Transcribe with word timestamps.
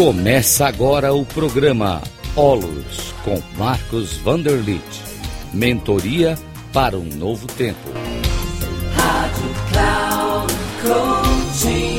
Começa 0.00 0.66
agora 0.66 1.12
o 1.12 1.26
programa 1.26 2.00
Olos 2.34 3.12
com 3.22 3.38
Marcos 3.58 4.16
Vanderlit. 4.16 4.82
Mentoria 5.52 6.38
para 6.72 6.96
um 6.96 7.04
novo 7.04 7.46
tempo. 7.48 7.90
Rádio 8.96 9.44
Cloud 9.70 10.54
Coaching. 10.80 11.98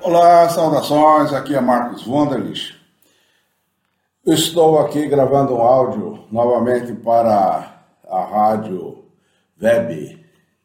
Olá, 0.00 0.48
saudações. 0.48 1.30
Aqui 1.34 1.54
é 1.54 1.60
Marcos 1.60 2.06
Vanderlit. 2.06 2.80
Eu 4.24 4.32
estou 4.32 4.78
aqui 4.78 5.06
gravando 5.06 5.54
um 5.54 5.60
áudio 5.60 6.24
novamente 6.32 6.94
para 6.94 7.78
a 8.08 8.24
rádio 8.24 9.04
web 9.60 10.18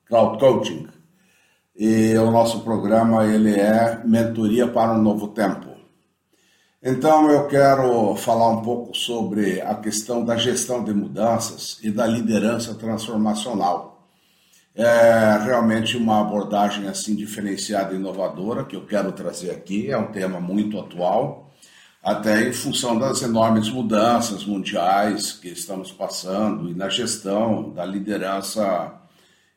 Cloud 0.07 0.39
Coaching 0.39 0.92
e 1.75 2.15
o 2.17 2.29
nosso 2.29 2.61
programa 2.61 3.25
ele 3.25 3.59
é 3.59 4.01
Mentoria 4.05 4.67
para 4.67 4.93
um 4.93 5.01
Novo 5.01 5.29
Tempo. 5.29 5.73
Então 6.81 7.31
eu 7.31 7.47
quero 7.47 8.15
falar 8.17 8.49
um 8.49 8.61
pouco 8.61 8.95
sobre 8.95 9.61
a 9.61 9.73
questão 9.75 10.23
da 10.23 10.35
gestão 10.35 10.83
de 10.83 10.93
mudanças 10.93 11.79
e 11.81 11.89
da 11.89 12.05
liderança 12.05 12.75
transformacional. 12.75 14.05
É 14.75 15.37
realmente 15.45 15.95
uma 15.95 16.19
abordagem 16.19 16.87
assim 16.87 17.15
diferenciada 17.15 17.93
e 17.93 17.97
inovadora 17.97 18.65
que 18.65 18.75
eu 18.75 18.85
quero 18.85 19.11
trazer 19.11 19.51
aqui, 19.51 19.89
é 19.89 19.97
um 19.97 20.11
tema 20.11 20.41
muito 20.41 20.79
atual, 20.79 21.51
até 22.03 22.49
em 22.49 22.53
função 22.53 22.99
das 22.99 23.21
enormes 23.21 23.69
mudanças 23.69 24.45
mundiais 24.45 25.31
que 25.31 25.49
estamos 25.49 25.91
passando 25.91 26.69
e 26.69 26.73
na 26.73 26.89
gestão 26.89 27.69
da 27.69 27.85
liderança 27.85 29.02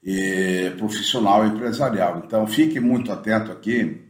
e 0.06 0.72
profissional 0.78 1.44
e 1.44 1.48
empresarial. 1.48 2.22
Então 2.24 2.46
fique 2.46 2.78
muito 2.78 3.10
atento 3.10 3.50
aqui, 3.50 4.06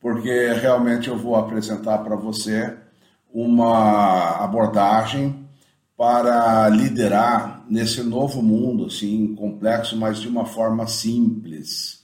porque 0.00 0.52
realmente 0.52 1.08
eu 1.08 1.18
vou 1.18 1.34
apresentar 1.34 1.98
para 1.98 2.14
você 2.14 2.76
uma 3.34 4.36
abordagem 4.44 5.44
para 5.96 6.68
liderar 6.68 7.64
nesse 7.68 8.02
novo 8.02 8.40
mundo, 8.40 8.86
assim, 8.86 9.34
complexo, 9.34 9.96
mas 9.96 10.18
de 10.18 10.28
uma 10.28 10.44
forma 10.44 10.86
simples. 10.86 12.02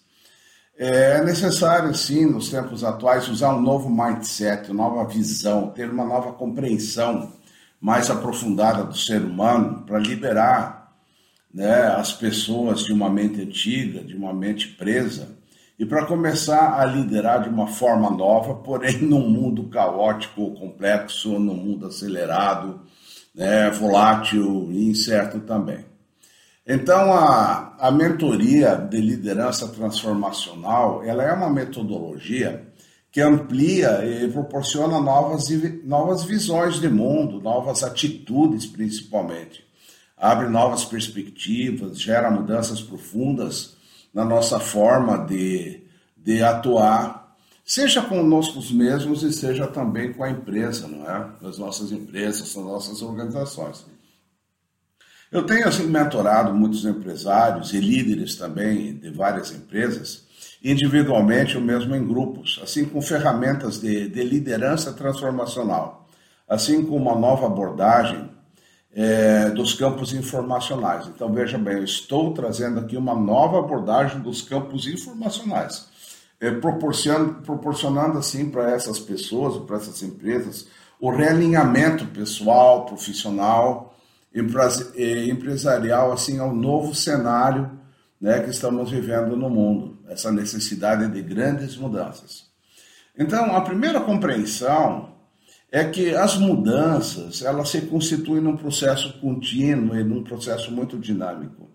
É 0.76 1.22
necessário, 1.22 1.94
sim, 1.94 2.26
nos 2.26 2.50
tempos 2.50 2.82
atuais, 2.82 3.28
usar 3.28 3.54
um 3.54 3.60
novo 3.60 3.88
mindset, 3.90 4.70
uma 4.70 4.88
nova 4.88 5.08
visão, 5.08 5.70
ter 5.70 5.90
uma 5.90 6.04
nova 6.04 6.32
compreensão 6.32 7.32
mais 7.80 8.10
aprofundada 8.10 8.84
do 8.84 8.96
ser 8.96 9.22
humano 9.22 9.82
para 9.82 9.98
liberar 9.98 10.87
né, 11.52 11.86
as 11.88 12.12
pessoas 12.12 12.84
de 12.84 12.92
uma 12.92 13.08
mente 13.08 13.40
antiga, 13.40 14.00
de 14.00 14.14
uma 14.14 14.32
mente 14.32 14.68
presa, 14.68 15.36
e 15.78 15.86
para 15.86 16.04
começar 16.06 16.80
a 16.80 16.84
liderar 16.84 17.42
de 17.42 17.48
uma 17.48 17.68
forma 17.68 18.10
nova, 18.10 18.54
porém 18.56 18.98
num 19.02 19.28
mundo 19.28 19.64
caótico, 19.64 20.52
complexo, 20.54 21.38
num 21.38 21.54
mundo 21.54 21.86
acelerado, 21.86 22.80
né, 23.34 23.70
volátil 23.70 24.68
e 24.70 24.90
incerto 24.90 25.40
também. 25.40 25.84
Então, 26.66 27.14
a, 27.14 27.76
a 27.78 27.90
mentoria 27.90 28.74
de 28.74 29.00
liderança 29.00 29.68
transformacional, 29.68 31.02
ela 31.02 31.22
é 31.22 31.32
uma 31.32 31.48
metodologia 31.48 32.66
que 33.10 33.22
amplia 33.22 34.04
e 34.04 34.28
proporciona 34.30 35.00
novas, 35.00 35.48
novas 35.82 36.24
visões 36.24 36.78
de 36.78 36.88
mundo, 36.90 37.40
novas 37.40 37.82
atitudes 37.82 38.66
principalmente 38.66 39.67
abre 40.20 40.48
novas 40.48 40.84
perspectivas, 40.84 42.00
gera 42.00 42.30
mudanças 42.30 42.80
profundas 42.80 43.76
na 44.12 44.24
nossa 44.24 44.58
forma 44.58 45.26
de, 45.26 45.82
de 46.16 46.42
atuar, 46.42 47.36
seja 47.64 48.02
conosco 48.02 48.60
mesmos 48.72 49.22
e 49.22 49.32
seja 49.32 49.66
também 49.66 50.12
com 50.12 50.24
a 50.24 50.30
empresa, 50.30 50.88
não 50.88 51.08
é? 51.08 51.30
As 51.46 51.58
nossas 51.58 51.92
empresas, 51.92 52.56
as 52.56 52.64
nossas 52.64 53.02
organizações. 53.02 53.86
Eu 55.30 55.44
tenho 55.44 55.68
assim 55.68 55.86
mentorado 55.86 56.54
muitos 56.54 56.84
empresários 56.86 57.74
e 57.74 57.78
líderes 57.78 58.34
também 58.34 58.94
de 58.94 59.10
várias 59.10 59.52
empresas, 59.52 60.26
individualmente 60.64 61.56
ou 61.56 61.62
mesmo 61.62 61.94
em 61.94 62.04
grupos, 62.04 62.58
assim 62.62 62.86
com 62.86 63.00
ferramentas 63.02 63.78
de, 63.78 64.08
de 64.08 64.24
liderança 64.24 64.92
transformacional, 64.92 66.08
assim 66.48 66.82
com 66.82 66.96
uma 66.96 67.14
nova 67.14 67.46
abordagem 67.46 68.37
é, 68.94 69.50
dos 69.50 69.74
campos 69.74 70.12
informacionais. 70.12 71.06
Então, 71.06 71.32
veja 71.32 71.58
bem, 71.58 71.76
eu 71.76 71.84
estou 71.84 72.32
trazendo 72.32 72.80
aqui 72.80 72.96
uma 72.96 73.14
nova 73.14 73.58
abordagem 73.58 74.20
dos 74.20 74.42
campos 74.42 74.86
informacionais, 74.86 75.86
é, 76.40 76.50
proporcionando, 76.50 77.42
proporcionando 77.42 78.18
assim 78.18 78.50
para 78.50 78.70
essas 78.70 78.98
pessoas, 78.98 79.62
para 79.64 79.76
essas 79.76 80.02
empresas, 80.02 80.66
o 81.00 81.10
realinhamento 81.10 82.06
pessoal, 82.06 82.86
profissional, 82.86 83.94
empresarial, 84.34 86.12
assim, 86.12 86.38
ao 86.38 86.54
novo 86.54 86.94
cenário 86.94 87.78
né, 88.20 88.40
que 88.40 88.50
estamos 88.50 88.90
vivendo 88.90 89.36
no 89.36 89.48
mundo, 89.48 89.98
essa 90.08 90.30
necessidade 90.30 91.08
de 91.08 91.22
grandes 91.22 91.76
mudanças. 91.76 92.46
Então, 93.16 93.54
a 93.54 93.60
primeira 93.60 94.00
compreensão 94.00 95.17
é 95.70 95.84
que 95.84 96.14
as 96.14 96.36
mudanças 96.36 97.42
elas 97.42 97.68
se 97.68 97.82
constituem 97.82 98.40
num 98.40 98.56
processo 98.56 99.18
contínuo 99.20 99.96
e 99.98 100.02
num 100.02 100.22
processo 100.22 100.72
muito 100.72 100.98
dinâmico. 100.98 101.68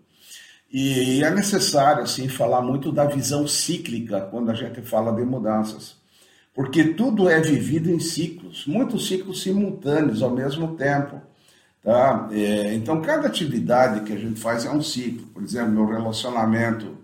E 0.72 1.22
é 1.22 1.30
necessário 1.30 2.02
assim 2.02 2.28
falar 2.28 2.60
muito 2.60 2.90
da 2.90 3.04
visão 3.04 3.46
cíclica 3.46 4.22
quando 4.22 4.50
a 4.50 4.54
gente 4.54 4.82
fala 4.82 5.12
de 5.12 5.24
mudanças, 5.24 5.96
porque 6.52 6.84
tudo 6.84 7.28
é 7.28 7.40
vivido 7.40 7.88
em 7.90 8.00
ciclos, 8.00 8.66
muitos 8.66 9.06
ciclos 9.06 9.42
simultâneos 9.42 10.22
ao 10.22 10.30
mesmo 10.30 10.76
tempo. 10.76 11.20
Tá? 11.82 12.28
É, 12.32 12.74
então, 12.74 13.00
cada 13.02 13.28
atividade 13.28 14.00
que 14.00 14.12
a 14.12 14.16
gente 14.16 14.40
faz 14.40 14.64
é 14.64 14.70
um 14.70 14.80
ciclo. 14.80 15.26
Por 15.28 15.42
exemplo, 15.42 15.72
meu 15.72 15.86
relacionamento 15.86 16.96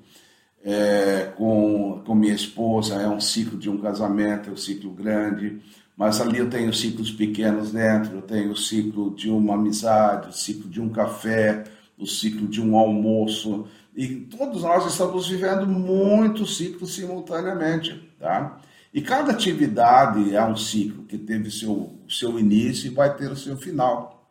é, 0.64 1.32
com, 1.36 2.02
com 2.04 2.14
minha 2.14 2.34
esposa 2.34 2.94
é 2.94 3.08
um 3.08 3.20
ciclo 3.20 3.58
de 3.58 3.68
um 3.68 3.78
casamento, 3.78 4.50
é 4.50 4.52
um 4.52 4.56
ciclo 4.56 4.90
grande 4.90 5.60
mas 6.00 6.18
ali 6.18 6.38
eu 6.38 6.48
tenho 6.48 6.72
ciclos 6.72 7.10
pequenos 7.10 7.72
dentro, 7.72 8.14
eu 8.16 8.22
tenho 8.22 8.52
o 8.52 8.56
ciclo 8.56 9.14
de 9.14 9.30
uma 9.30 9.52
amizade, 9.52 10.30
o 10.30 10.32
ciclo 10.32 10.66
de 10.66 10.80
um 10.80 10.88
café, 10.88 11.64
o 11.98 12.06
ciclo 12.06 12.48
de 12.48 12.58
um 12.58 12.74
almoço, 12.74 13.68
e 13.94 14.08
todos 14.08 14.62
nós 14.62 14.90
estamos 14.90 15.28
vivendo 15.28 15.66
muitos 15.66 16.56
ciclos 16.56 16.94
simultaneamente, 16.94 18.10
tá? 18.18 18.58
E 18.94 19.02
cada 19.02 19.32
atividade 19.32 20.34
é 20.34 20.42
um 20.42 20.56
ciclo 20.56 21.04
que 21.04 21.18
teve 21.18 21.50
seu, 21.50 21.94
seu 22.08 22.38
início 22.38 22.90
e 22.90 22.94
vai 22.94 23.14
ter 23.14 23.30
o 23.30 23.36
seu 23.36 23.58
final. 23.58 24.26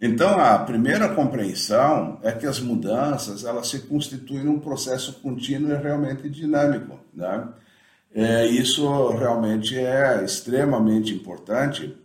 Então, 0.00 0.40
a 0.40 0.58
primeira 0.60 1.14
compreensão 1.14 2.20
é 2.22 2.32
que 2.32 2.46
as 2.46 2.58
mudanças 2.58 3.44
elas 3.44 3.68
se 3.68 3.80
constituem 3.80 4.44
num 4.44 4.58
processo 4.58 5.20
contínuo 5.20 5.72
e 5.72 5.76
realmente 5.76 6.26
dinâmico, 6.30 6.98
né? 7.12 7.46
É, 8.20 8.44
isso 8.48 9.10
realmente 9.10 9.78
é 9.78 10.24
extremamente 10.24 11.14
importante, 11.14 11.96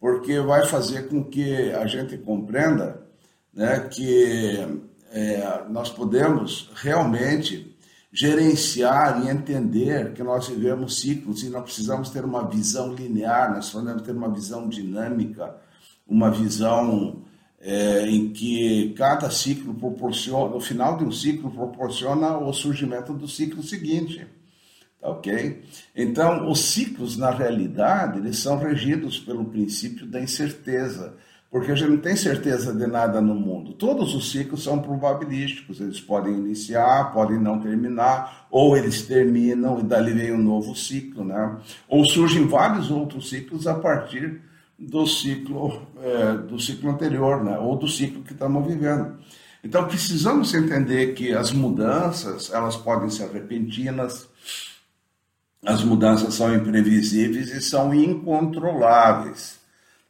porque 0.00 0.40
vai 0.40 0.66
fazer 0.66 1.08
com 1.08 1.22
que 1.22 1.70
a 1.70 1.86
gente 1.86 2.18
compreenda 2.18 3.06
né, 3.54 3.78
que 3.78 4.58
é, 5.12 5.64
nós 5.70 5.88
podemos 5.88 6.68
realmente 6.74 7.76
gerenciar 8.12 9.24
e 9.24 9.30
entender 9.30 10.12
que 10.14 10.24
nós 10.24 10.48
vivemos 10.48 11.00
ciclos 11.00 11.44
e 11.44 11.48
não 11.48 11.62
precisamos 11.62 12.10
ter 12.10 12.24
uma 12.24 12.44
visão 12.44 12.92
linear, 12.92 13.54
nós 13.54 13.70
podemos 13.70 14.02
ter 14.02 14.10
uma 14.10 14.34
visão 14.34 14.68
dinâmica, 14.68 15.54
uma 16.08 16.28
visão 16.28 17.22
é, 17.60 18.08
em 18.08 18.32
que 18.32 18.94
cada 18.98 19.30
ciclo 19.30 19.72
proporciona, 19.74 20.54
no 20.54 20.60
final 20.60 20.96
de 20.96 21.04
um 21.04 21.12
ciclo 21.12 21.52
proporciona 21.52 22.36
o 22.36 22.52
surgimento 22.52 23.12
do 23.12 23.28
ciclo 23.28 23.62
seguinte. 23.62 24.26
Ok? 25.02 25.62
Então, 25.96 26.48
os 26.48 26.60
ciclos, 26.60 27.16
na 27.16 27.30
realidade, 27.30 28.18
eles 28.18 28.38
são 28.38 28.56
regidos 28.56 29.18
pelo 29.18 29.44
princípio 29.44 30.06
da 30.06 30.20
incerteza, 30.20 31.14
porque 31.50 31.72
a 31.72 31.74
gente 31.74 31.90
não 31.90 31.98
tem 31.98 32.14
certeza 32.14 32.72
de 32.72 32.86
nada 32.86 33.20
no 33.20 33.34
mundo. 33.34 33.72
Todos 33.72 34.14
os 34.14 34.30
ciclos 34.30 34.62
são 34.62 34.78
probabilísticos, 34.78 35.80
eles 35.80 36.00
podem 36.00 36.32
iniciar, 36.32 37.12
podem 37.12 37.38
não 37.38 37.58
terminar, 37.58 38.46
ou 38.48 38.76
eles 38.76 39.02
terminam 39.02 39.80
e 39.80 39.82
dali 39.82 40.12
vem 40.12 40.32
um 40.32 40.38
novo 40.38 40.74
ciclo, 40.76 41.24
né? 41.24 41.58
Ou 41.88 42.04
surgem 42.04 42.46
vários 42.46 42.90
outros 42.90 43.28
ciclos 43.28 43.66
a 43.66 43.74
partir 43.74 44.40
do 44.78 45.04
ciclo, 45.06 45.82
é, 46.00 46.34
do 46.38 46.60
ciclo 46.60 46.90
anterior, 46.90 47.42
né? 47.42 47.58
Ou 47.58 47.76
do 47.76 47.88
ciclo 47.88 48.22
que 48.22 48.32
estamos 48.32 48.66
vivendo. 48.66 49.18
Então, 49.64 49.86
precisamos 49.86 50.54
entender 50.54 51.14
que 51.14 51.32
as 51.32 51.52
mudanças, 51.52 52.50
elas 52.52 52.76
podem 52.76 53.10
ser 53.10 53.30
repentinas, 53.30 54.28
as 55.64 55.84
mudanças 55.84 56.34
são 56.34 56.54
imprevisíveis 56.54 57.50
e 57.50 57.60
são 57.60 57.94
incontroláveis. 57.94 59.60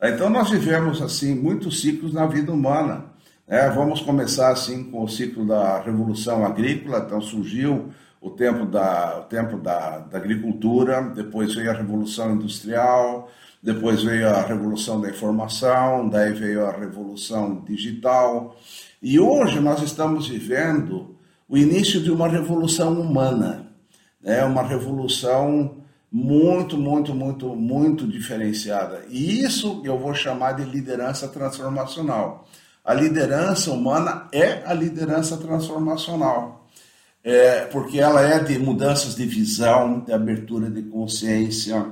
Então 0.02 0.28
nós 0.28 0.50
vivemos 0.50 1.00
assim 1.00 1.34
muitos 1.34 1.80
ciclos 1.80 2.12
na 2.12 2.26
vida 2.26 2.52
humana. 2.52 3.04
Né? 3.46 3.68
Vamos 3.70 4.00
começar 4.00 4.50
assim 4.50 4.84
com 4.84 5.04
o 5.04 5.08
ciclo 5.08 5.46
da 5.46 5.80
revolução 5.80 6.44
agrícola. 6.44 7.04
Então 7.06 7.20
surgiu 7.20 7.92
o 8.20 8.30
tempo 8.30 8.64
da, 8.64 9.18
o 9.18 9.22
tempo 9.24 9.58
da, 9.58 9.98
da 9.98 10.16
agricultura, 10.16 11.02
depois 11.02 11.54
veio 11.54 11.70
a 11.70 11.74
Revolução 11.74 12.32
Industrial, 12.32 13.28
depois 13.60 14.04
veio 14.04 14.28
a 14.28 14.42
Revolução 14.42 15.00
da 15.00 15.10
Informação, 15.10 16.08
daí 16.08 16.32
veio 16.32 16.64
a 16.64 16.70
Revolução 16.70 17.62
Digital. 17.66 18.56
E 19.02 19.18
hoje 19.18 19.58
nós 19.58 19.82
estamos 19.82 20.28
vivendo 20.28 21.16
o 21.48 21.58
início 21.58 22.00
de 22.00 22.12
uma 22.12 22.28
revolução 22.28 22.98
humana, 23.00 23.71
né? 24.22 24.44
uma 24.44 24.62
revolução 24.62 25.82
muito, 26.10 26.76
muito, 26.76 27.14
muito, 27.14 27.48
muito 27.56 28.06
diferenciada. 28.06 29.04
E 29.08 29.42
isso 29.42 29.80
eu 29.84 29.98
vou 29.98 30.14
chamar 30.14 30.52
de 30.52 30.64
liderança 30.64 31.26
transformacional. 31.28 32.46
A 32.84 32.92
liderança 32.92 33.70
humana 33.70 34.28
é 34.32 34.62
a 34.66 34.74
liderança 34.74 35.36
transformacional, 35.36 36.68
é, 37.22 37.64
porque 37.66 38.00
ela 38.00 38.20
é 38.20 38.40
de 38.40 38.58
mudanças 38.58 39.14
de 39.14 39.24
visão, 39.24 40.00
de 40.00 40.12
abertura 40.12 40.68
de 40.68 40.82
consciência, 40.82 41.86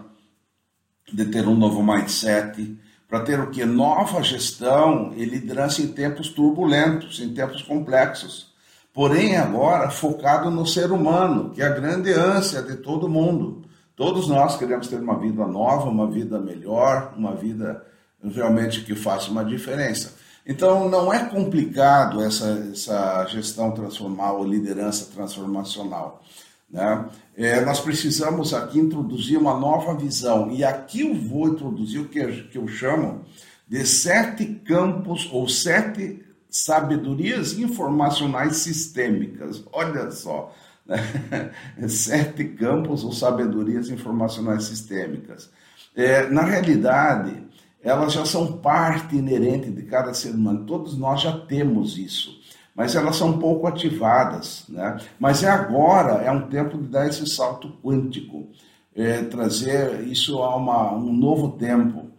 de 1.13 1.25
ter 1.27 1.47
um 1.47 1.55
novo 1.55 1.83
mindset, 1.83 2.77
para 3.09 3.21
ter 3.21 3.41
o 3.41 3.51
que? 3.51 3.65
Nova 3.65 4.23
gestão 4.23 5.13
e 5.17 5.25
liderança 5.25 5.81
em 5.81 5.89
tempos 5.89 6.29
turbulentos, 6.29 7.21
em 7.21 7.33
tempos 7.33 7.63
complexos. 7.63 8.50
Porém, 8.93 9.37
agora 9.37 9.89
focado 9.89 10.51
no 10.51 10.67
ser 10.67 10.91
humano, 10.91 11.51
que 11.51 11.63
é 11.63 11.67
a 11.67 11.71
grande 11.75 12.13
ânsia 12.13 12.61
de 12.61 12.77
todo 12.77 13.09
mundo. 13.09 13.63
Todos 13.95 14.27
nós 14.27 14.57
queremos 14.57 14.89
ter 14.89 15.01
uma 15.01 15.19
vida 15.19 15.47
nova, 15.47 15.89
uma 15.89 16.11
vida 16.11 16.41
melhor, 16.41 17.13
uma 17.17 17.35
vida 17.35 17.85
realmente 18.23 18.83
que 18.83 18.95
faça 18.95 19.31
uma 19.31 19.45
diferença. 19.45 20.15
Então, 20.45 20.89
não 20.89 21.13
é 21.13 21.25
complicado 21.27 22.23
essa, 22.23 22.69
essa 22.73 23.27
gestão 23.27 23.71
transformal, 23.71 24.45
liderança 24.45 25.09
transformacional. 25.15 26.23
Né? 26.69 27.09
É, 27.37 27.61
nós 27.65 27.81
precisamos 27.81 28.53
aqui 28.55 28.79
introduzir 28.79 29.39
uma 29.39 29.59
nova 29.59 29.95
visão, 29.95 30.51
e 30.51 30.65
aqui 30.65 31.03
eu 31.03 31.15
vou 31.15 31.49
introduzir 31.49 32.01
o 32.01 32.09
que, 32.09 32.25
que 32.45 32.59
eu 32.59 32.67
chamo 32.67 33.25
de 33.69 33.87
sete 33.87 34.47
campos 34.47 35.29
ou 35.33 35.49
sete 35.49 36.25
sabedorias 36.51 37.59
informacionais 37.59 38.57
sistêmicas. 38.57 39.63
Olha 39.73 40.11
só, 40.11 40.53
né? 40.85 40.99
sete 41.89 42.45
campos 42.45 43.05
ou 43.05 43.13
sabedorias 43.13 43.89
informacionais 43.89 44.65
sistêmicas. 44.65 45.51
É, 45.95 46.29
na 46.29 46.43
realidade, 46.43 47.45
elas 47.83 48.13
já 48.13 48.25
são 48.25 48.59
parte 48.59 49.17
inerente 49.17 49.71
de 49.71 49.83
cada 49.83 50.13
ser 50.13 50.31
humano. 50.31 50.67
Todos 50.67 50.99
nós 50.99 51.23
já 51.23 51.33
temos 51.33 51.97
isso, 51.97 52.39
mas 52.75 52.95
elas 52.95 53.17
são 53.17 53.39
pouco 53.39 53.67
ativadas. 53.67 54.65
Né? 54.69 54.99
Mas 55.19 55.43
é 55.43 55.49
agora, 55.49 56.23
é 56.23 56.31
um 56.31 56.49
tempo 56.49 56.77
de 56.79 56.89
dar 56.89 57.07
esse 57.07 57.27
salto 57.27 57.73
quântico, 57.83 58.49
é, 58.95 59.23
trazer 59.23 60.03
isso 60.03 60.43
a 60.43 60.57
uma, 60.57 60.93
um 60.93 61.13
novo 61.13 61.53
tempo. 61.53 62.10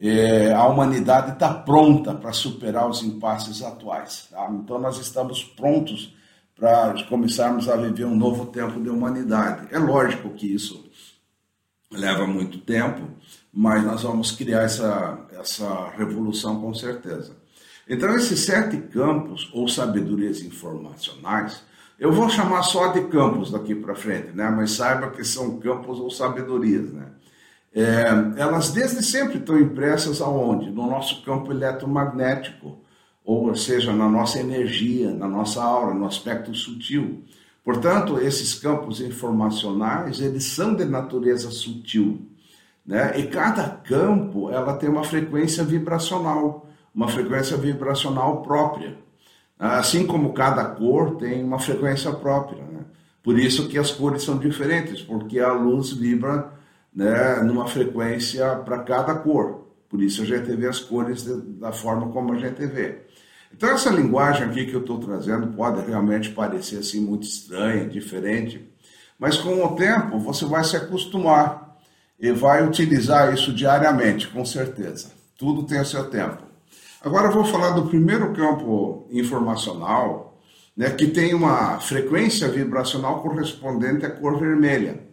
É, 0.00 0.52
a 0.52 0.66
humanidade 0.66 1.32
está 1.32 1.52
pronta 1.52 2.14
para 2.14 2.32
superar 2.32 2.88
os 2.88 3.02
impasses 3.02 3.62
atuais. 3.62 4.28
Tá? 4.30 4.48
Então 4.50 4.78
nós 4.78 4.98
estamos 4.98 5.42
prontos 5.42 6.14
para 6.54 7.02
começarmos 7.04 7.68
a 7.68 7.76
viver 7.76 8.04
um 8.04 8.16
novo 8.16 8.46
tempo 8.46 8.80
de 8.80 8.88
humanidade. 8.88 9.68
É 9.70 9.78
lógico 9.78 10.30
que 10.30 10.46
isso 10.46 10.86
leva 11.90 12.26
muito 12.26 12.58
tempo, 12.58 13.08
mas 13.52 13.84
nós 13.84 14.02
vamos 14.02 14.32
criar 14.32 14.62
essa, 14.62 15.18
essa 15.38 15.90
revolução 15.90 16.60
com 16.60 16.74
certeza. 16.74 17.36
Então, 17.88 18.14
esses 18.16 18.40
sete 18.40 18.78
campos 18.78 19.48
ou 19.52 19.68
sabedorias 19.68 20.40
informacionais, 20.42 21.62
eu 21.98 22.12
vou 22.12 22.28
chamar 22.28 22.62
só 22.62 22.88
de 22.88 23.02
campos 23.08 23.52
daqui 23.52 23.74
para 23.74 23.94
frente, 23.94 24.32
né? 24.32 24.50
mas 24.50 24.72
saiba 24.72 25.10
que 25.10 25.24
são 25.24 25.58
campos 25.58 26.00
ou 26.00 26.10
sabedorias. 26.10 26.90
Né? 26.90 27.06
É, 27.76 28.40
elas 28.40 28.70
desde 28.70 29.04
sempre 29.04 29.36
estão 29.36 29.60
impressas 29.60 30.22
aonde? 30.22 30.70
No 30.70 30.86
nosso 30.86 31.22
campo 31.22 31.52
eletromagnético, 31.52 32.78
ou 33.22 33.54
seja, 33.54 33.92
na 33.92 34.08
nossa 34.08 34.40
energia, 34.40 35.12
na 35.12 35.28
nossa 35.28 35.62
aura, 35.62 35.92
no 35.92 36.06
aspecto 36.06 36.54
sutil. 36.54 37.22
Portanto, 37.62 38.18
esses 38.18 38.54
campos 38.54 39.02
informacionais, 39.02 40.22
eles 40.22 40.44
são 40.44 40.74
de 40.74 40.86
natureza 40.86 41.50
sutil, 41.50 42.26
né? 42.86 43.12
E 43.20 43.26
cada 43.26 43.68
campo, 43.68 44.48
ela 44.48 44.74
tem 44.78 44.88
uma 44.88 45.04
frequência 45.04 45.62
vibracional, 45.62 46.66
uma 46.94 47.08
frequência 47.08 47.58
vibracional 47.58 48.40
própria. 48.40 48.96
Assim 49.58 50.06
como 50.06 50.32
cada 50.32 50.64
cor 50.64 51.16
tem 51.16 51.44
uma 51.44 51.58
frequência 51.58 52.10
própria, 52.10 52.62
né? 52.62 52.84
Por 53.22 53.38
isso 53.38 53.68
que 53.68 53.76
as 53.76 53.90
cores 53.90 54.22
são 54.22 54.38
diferentes, 54.38 55.02
porque 55.02 55.38
a 55.38 55.52
luz 55.52 55.92
vibra 55.92 56.55
né, 56.96 57.42
numa 57.42 57.68
frequência 57.68 58.56
para 58.64 58.78
cada 58.78 59.14
cor. 59.16 59.66
Por 59.86 60.02
isso 60.02 60.22
a 60.22 60.24
gente 60.24 60.50
vê 60.56 60.66
as 60.66 60.80
cores 60.80 61.22
de, 61.22 61.36
da 61.60 61.70
forma 61.70 62.08
como 62.10 62.32
a 62.32 62.38
gente 62.38 62.64
vê. 62.64 63.02
Então 63.54 63.68
essa 63.68 63.90
linguagem 63.90 64.44
aqui 64.44 64.64
que 64.64 64.74
eu 64.74 64.80
estou 64.80 64.98
trazendo 64.98 65.48
pode 65.48 65.86
realmente 65.86 66.30
parecer 66.30 66.78
assim 66.78 67.00
muito 67.00 67.24
estranha, 67.24 67.86
diferente, 67.86 68.66
mas 69.18 69.36
com 69.36 69.62
o 69.62 69.76
tempo 69.76 70.18
você 70.18 70.46
vai 70.46 70.64
se 70.64 70.76
acostumar 70.76 71.76
e 72.18 72.32
vai 72.32 72.66
utilizar 72.66 73.32
isso 73.32 73.52
diariamente, 73.52 74.28
com 74.28 74.44
certeza. 74.44 75.10
Tudo 75.38 75.64
tem 75.64 75.80
o 75.80 75.84
seu 75.84 76.08
tempo. 76.08 76.42
Agora 77.02 77.28
eu 77.28 77.32
vou 77.32 77.44
falar 77.44 77.70
do 77.70 77.86
primeiro 77.86 78.32
campo 78.32 79.06
informacional, 79.10 80.40
né, 80.74 80.90
que 80.90 81.06
tem 81.06 81.34
uma 81.34 81.78
frequência 81.78 82.48
vibracional 82.48 83.22
correspondente 83.22 84.04
à 84.04 84.10
cor 84.10 84.40
vermelha. 84.40 85.05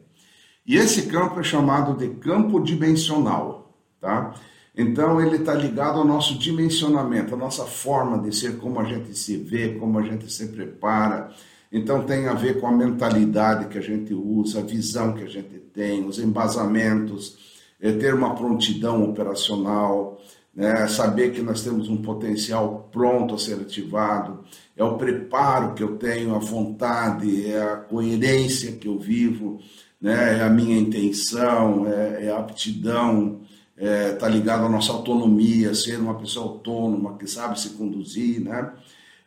E 0.65 0.77
esse 0.77 1.07
campo 1.07 1.39
é 1.39 1.43
chamado 1.43 1.97
de 1.97 2.07
campo 2.15 2.59
dimensional, 2.59 3.75
tá? 3.99 4.33
Então 4.75 5.21
ele 5.21 5.37
está 5.37 5.53
ligado 5.53 5.99
ao 5.99 6.05
nosso 6.05 6.37
dimensionamento, 6.37 7.35
à 7.35 7.37
nossa 7.37 7.65
forma 7.65 8.17
de 8.17 8.35
ser, 8.35 8.57
como 8.57 8.79
a 8.79 8.83
gente 8.85 9.15
se 9.17 9.37
vê, 9.37 9.75
como 9.75 9.99
a 9.99 10.01
gente 10.01 10.31
se 10.31 10.47
prepara. 10.47 11.31
Então 11.71 12.03
tem 12.03 12.27
a 12.27 12.33
ver 12.33 12.59
com 12.59 12.67
a 12.67 12.71
mentalidade 12.71 13.67
que 13.67 13.77
a 13.77 13.81
gente 13.81 14.13
usa, 14.13 14.59
a 14.59 14.63
visão 14.63 15.13
que 15.13 15.23
a 15.23 15.29
gente 15.29 15.59
tem, 15.73 16.05
os 16.05 16.17
embasamentos, 16.17 17.37
é 17.79 17.91
ter 17.91 18.13
uma 18.13 18.33
prontidão 18.33 19.03
operacional, 19.03 20.19
né? 20.55 20.87
saber 20.87 21.31
que 21.31 21.41
nós 21.41 21.63
temos 21.63 21.89
um 21.89 21.97
potencial 21.97 22.89
pronto 22.91 23.35
a 23.35 23.39
ser 23.39 23.55
ativado, 23.55 24.43
é 24.75 24.83
o 24.83 24.97
preparo 24.97 25.73
que 25.73 25.83
eu 25.83 25.97
tenho, 25.97 26.33
a 26.33 26.39
vontade, 26.39 27.51
é 27.51 27.61
a 27.61 27.75
coerência 27.75 28.71
que 28.71 28.87
eu 28.87 28.97
vivo, 28.97 29.59
né? 30.03 30.39
é 30.39 30.43
a 30.43 30.49
minha 30.49 30.77
intenção, 30.77 31.87
é, 31.87 32.25
é 32.25 32.31
a 32.31 32.37
aptidão, 32.37 33.39
está 33.75 33.87
é, 33.87 34.11
tá 34.11 34.27
ligado 34.27 34.65
à 34.65 34.69
nossa 34.69 34.91
autonomia, 34.91 35.73
ser 35.73 35.97
uma 35.97 36.15
pessoa 36.15 36.45
autônoma, 36.45 37.17
que 37.17 37.25
sabe 37.25 37.59
se 37.59 37.69
conduzir, 37.71 38.41
né? 38.41 38.73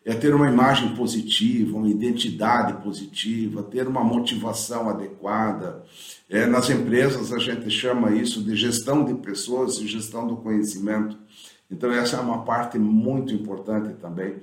É 0.05 0.15
ter 0.15 0.33
uma 0.33 0.49
imagem 0.49 0.95
positiva, 0.95 1.77
uma 1.77 1.89
identidade 1.89 2.75
positiva, 2.75 3.61
ter 3.65 3.89
uma 3.89 4.05
motivação 4.05 4.89
adequada. 4.89 5.83
É, 6.31 6.47
nas 6.47 6.71
empresas 6.71 7.33
a 7.33 7.39
gente 7.41 7.69
chama 7.71 8.15
isso 8.15 8.41
de 8.41 8.55
gestão 8.55 9.05
de 9.05 9.15
pessoas 9.15 9.79
e 9.79 9.89
gestão 9.89 10.25
do 10.25 10.37
conhecimento. 10.37 11.19
Então 11.69 11.91
essa 11.91 12.19
é 12.19 12.21
uma 12.21 12.45
parte 12.45 12.79
muito 12.79 13.35
importante 13.35 13.95
também. 13.95 14.37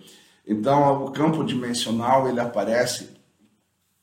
Então 0.46 1.06
o 1.06 1.12
campo 1.12 1.46
dimensional 1.46 2.28
ele 2.28 2.42
aparece 2.42 3.12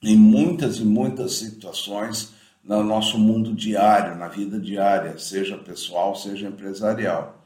em 0.02 0.16
muitas 0.16 0.76
e 0.76 0.84
muitas 0.84 1.34
situações 1.38 2.32
no 2.62 2.82
nosso 2.84 3.18
mundo 3.18 3.54
diário, 3.54 4.16
na 4.16 4.28
vida 4.28 4.58
diária, 4.58 5.18
seja 5.18 5.56
pessoal, 5.56 6.14
seja 6.14 6.48
empresarial. 6.48 7.44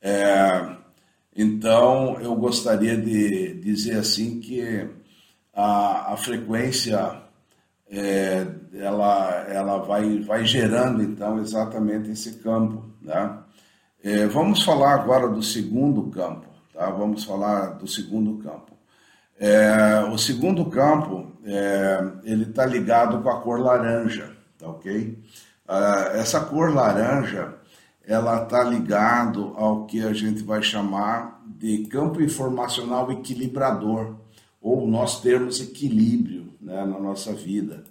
É, 0.00 0.76
então, 1.34 2.18
eu 2.20 2.34
gostaria 2.34 2.96
de 2.96 3.54
dizer 3.54 3.98
assim 3.98 4.40
que 4.40 4.88
a, 5.54 6.12
a 6.12 6.16
frequência 6.16 7.22
é, 7.90 8.46
ela, 8.74 9.44
ela 9.48 9.78
vai, 9.78 10.20
vai 10.20 10.44
gerando 10.44 11.02
então 11.02 11.38
exatamente 11.38 12.10
esse 12.10 12.34
campo. 12.38 12.84
Né? 13.00 13.38
É, 14.02 14.26
vamos 14.26 14.62
falar 14.62 14.94
agora 14.94 15.28
do 15.28 15.42
segundo 15.42 16.10
campo. 16.10 16.46
Tá? 16.72 16.90
Vamos 16.90 17.24
falar 17.24 17.78
do 17.78 17.86
segundo 17.86 18.38
campo. 18.42 18.77
É, 19.38 20.00
o 20.12 20.18
segundo 20.18 20.64
campo 20.66 21.32
é, 21.44 22.04
ele 22.24 22.44
está 22.44 22.66
ligado 22.66 23.22
com 23.22 23.30
a 23.30 23.40
cor 23.40 23.60
laranja 23.60 24.38
tá 24.58 24.68
ok? 24.68 25.18
Uh, 25.68 26.16
essa 26.16 26.40
cor 26.40 26.74
laranja, 26.74 27.54
ela 28.04 28.42
está 28.42 28.62
ligado 28.62 29.52
ao 29.56 29.86
que 29.86 30.02
a 30.02 30.12
gente 30.12 30.42
vai 30.42 30.62
chamar 30.62 31.42
de 31.46 31.86
campo 31.86 32.20
informacional 32.20 33.10
equilibrador, 33.12 34.16
ou 34.60 34.86
nós 34.88 35.20
termos 35.20 35.60
equilíbrio 35.60 36.52
né, 36.60 36.84
na 36.84 36.98
nossa 36.98 37.32
vida. 37.32 37.84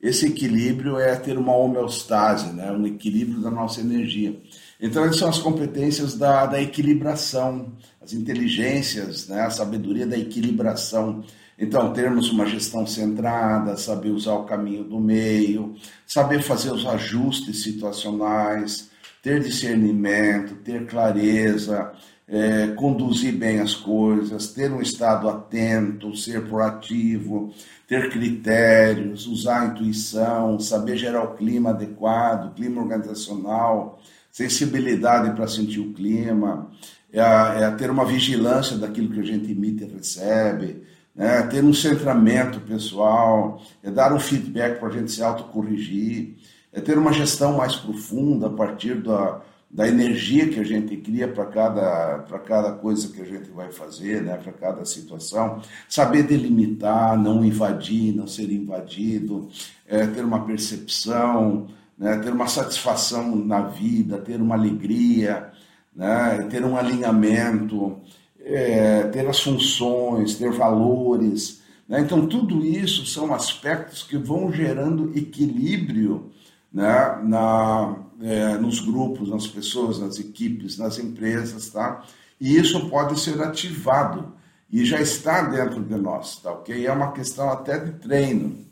Esse 0.00 0.26
equilíbrio 0.26 0.98
é 0.98 1.16
ter 1.16 1.38
uma 1.38 1.54
homeostase, 1.54 2.52
né, 2.52 2.70
um 2.70 2.86
equilíbrio 2.86 3.40
da 3.40 3.50
nossa 3.50 3.80
energia. 3.80 4.40
Então, 4.82 5.04
essas 5.04 5.18
são 5.18 5.28
as 5.28 5.38
competências 5.38 6.18
da, 6.18 6.44
da 6.44 6.60
equilibração, 6.60 7.72
as 8.00 8.12
inteligências, 8.12 9.28
né? 9.28 9.42
a 9.42 9.50
sabedoria 9.50 10.04
da 10.04 10.18
equilibração. 10.18 11.22
Então, 11.56 11.92
termos 11.92 12.32
uma 12.32 12.44
gestão 12.46 12.84
centrada, 12.84 13.76
saber 13.76 14.10
usar 14.10 14.34
o 14.34 14.44
caminho 14.44 14.82
do 14.82 14.98
meio, 14.98 15.76
saber 16.04 16.42
fazer 16.42 16.72
os 16.72 16.84
ajustes 16.84 17.62
situacionais, 17.62 18.90
ter 19.22 19.40
discernimento, 19.40 20.56
ter 20.56 20.84
clareza, 20.86 21.92
é, 22.26 22.68
conduzir 22.74 23.36
bem 23.36 23.60
as 23.60 23.76
coisas, 23.76 24.48
ter 24.48 24.72
um 24.72 24.82
estado 24.82 25.28
atento, 25.28 26.16
ser 26.16 26.48
proativo, 26.48 27.54
ter 27.86 28.10
critérios, 28.10 29.28
usar 29.28 29.60
a 29.60 29.66
intuição, 29.66 30.58
saber 30.58 30.96
gerar 30.96 31.22
o 31.22 31.34
clima 31.34 31.70
adequado, 31.70 32.54
clima 32.56 32.82
organizacional, 32.82 34.00
sensibilidade 34.32 35.36
para 35.36 35.46
sentir 35.46 35.80
o 35.80 35.92
clima, 35.92 36.70
é, 37.12 37.20
é 37.20 37.70
ter 37.72 37.90
uma 37.90 38.06
vigilância 38.06 38.78
daquilo 38.78 39.12
que 39.12 39.20
a 39.20 39.24
gente 39.24 39.52
imita 39.52 39.84
e 39.84 39.92
recebe, 39.92 40.82
né? 41.14 41.42
ter 41.42 41.62
um 41.62 41.74
centramento 41.74 42.58
pessoal, 42.60 43.62
é 43.82 43.90
dar 43.90 44.14
um 44.14 44.18
feedback 44.18 44.80
para 44.80 44.88
a 44.88 44.92
gente 44.92 45.12
se 45.12 45.22
autocorrigir, 45.22 46.34
é 46.72 46.80
ter 46.80 46.96
uma 46.96 47.12
gestão 47.12 47.58
mais 47.58 47.76
profunda 47.76 48.46
a 48.46 48.50
partir 48.50 49.02
da, 49.02 49.42
da 49.70 49.86
energia 49.86 50.48
que 50.48 50.58
a 50.58 50.64
gente 50.64 50.96
cria 50.96 51.28
para 51.28 51.44
cada, 51.44 52.24
cada 52.46 52.72
coisa 52.72 53.08
que 53.08 53.20
a 53.20 53.26
gente 53.26 53.50
vai 53.50 53.70
fazer, 53.70 54.22
né? 54.22 54.38
para 54.38 54.52
cada 54.52 54.86
situação, 54.86 55.60
saber 55.86 56.22
delimitar, 56.22 57.18
não 57.18 57.44
invadir, 57.44 58.16
não 58.16 58.26
ser 58.26 58.50
invadido, 58.50 59.50
é, 59.86 60.06
ter 60.06 60.24
uma 60.24 60.46
percepção, 60.46 61.68
né? 61.98 62.18
ter 62.18 62.32
uma 62.32 62.46
satisfação 62.46 63.36
na 63.36 63.62
vida, 63.62 64.18
ter 64.18 64.40
uma 64.40 64.54
alegria, 64.54 65.50
né? 65.94 66.46
ter 66.50 66.64
um 66.64 66.76
alinhamento, 66.76 68.00
é, 68.40 69.04
ter 69.04 69.26
as 69.28 69.40
funções, 69.40 70.34
ter 70.34 70.50
valores. 70.52 71.62
Né? 71.88 72.00
Então, 72.00 72.26
tudo 72.26 72.64
isso 72.64 73.06
são 73.06 73.32
aspectos 73.34 74.02
que 74.02 74.16
vão 74.16 74.52
gerando 74.52 75.16
equilíbrio 75.16 76.32
né? 76.72 77.20
Na, 77.22 77.96
é, 78.20 78.56
nos 78.56 78.80
grupos, 78.80 79.28
nas 79.28 79.46
pessoas, 79.46 79.98
nas 79.98 80.18
equipes, 80.18 80.78
nas 80.78 80.98
empresas, 80.98 81.68
tá? 81.68 82.02
E 82.40 82.56
isso 82.56 82.88
pode 82.88 83.20
ser 83.20 83.40
ativado 83.42 84.32
e 84.70 84.84
já 84.84 85.00
está 85.00 85.42
dentro 85.42 85.82
de 85.82 85.94
nós, 85.96 86.36
tá 86.36 86.50
ok? 86.50 86.86
É 86.86 86.92
uma 86.92 87.12
questão 87.12 87.50
até 87.50 87.78
de 87.78 87.92
treino. 87.92 88.64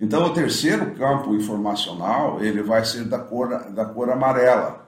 Então, 0.00 0.24
o 0.24 0.34
terceiro 0.34 0.94
campo 0.94 1.34
informacional, 1.34 2.42
ele 2.42 2.62
vai 2.62 2.84
ser 2.84 3.04
da 3.04 3.18
cor, 3.18 3.70
da 3.70 3.84
cor 3.84 4.10
amarela. 4.10 4.86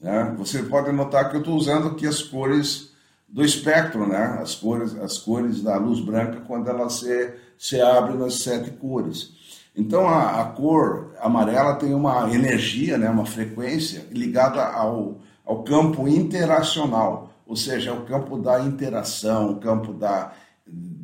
Né? 0.00 0.34
Você 0.38 0.62
pode 0.62 0.92
notar 0.92 1.30
que 1.30 1.36
eu 1.36 1.40
estou 1.40 1.56
usando 1.56 1.88
aqui 1.88 2.06
as 2.06 2.22
cores 2.22 2.92
do 3.32 3.42
espectro, 3.42 4.06
né? 4.06 4.38
As 4.42 4.54
cores, 4.54 4.94
as 4.96 5.16
cores 5.16 5.62
da 5.62 5.76
luz 5.78 6.00
branca 6.00 6.42
quando 6.46 6.68
ela 6.68 6.90
se, 6.90 7.32
se 7.56 7.80
abre 7.80 8.14
nas 8.14 8.40
sete 8.40 8.70
cores. 8.72 9.32
Então 9.74 10.06
a, 10.06 10.42
a 10.42 10.44
cor 10.44 11.14
amarela 11.18 11.76
tem 11.76 11.94
uma 11.94 12.30
energia, 12.30 12.98
né? 12.98 13.08
Uma 13.08 13.24
frequência 13.24 14.06
ligada 14.10 14.62
ao, 14.62 15.16
ao 15.46 15.62
campo 15.62 16.06
interacional, 16.06 17.32
ou 17.46 17.56
seja, 17.56 17.90
é 17.90 17.92
o 17.94 18.04
campo 18.04 18.36
da 18.36 18.60
interação, 18.60 19.52
o 19.52 19.56
campo 19.56 19.94
da 19.94 20.32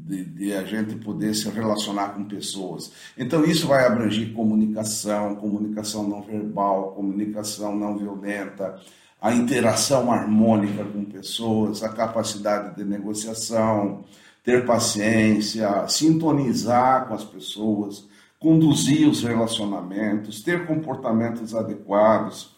de, 0.09 0.25
de, 0.25 0.53
a 0.55 0.65
gente 0.65 0.97
poder 0.97 1.35
se 1.35 1.49
relacionar 1.51 2.15
com 2.15 2.25
pessoas. 2.25 2.91
Então, 3.17 3.45
isso 3.45 3.67
vai 3.67 3.85
abranger 3.85 4.33
comunicação, 4.33 5.37
comunicação 5.37 6.09
não 6.09 6.23
verbal, 6.23 6.93
comunicação 6.93 7.77
não 7.77 7.99
violenta, 7.99 8.81
a 9.21 9.35
interação 9.35 10.11
harmônica 10.11 10.83
com 10.85 11.05
pessoas, 11.05 11.83
a 11.83 11.91
capacidade 11.91 12.77
de 12.77 12.85
negociação, 12.85 14.05
ter 14.43 14.65
paciência, 14.65 15.87
sintonizar 15.89 17.07
com 17.07 17.15
as 17.15 17.25
pessoas, 17.25 18.09
conduzir 18.39 19.07
os 19.07 19.23
relacionamentos, 19.23 20.43
ter 20.43 20.67
comportamentos 20.67 21.55
adequados, 21.55 22.57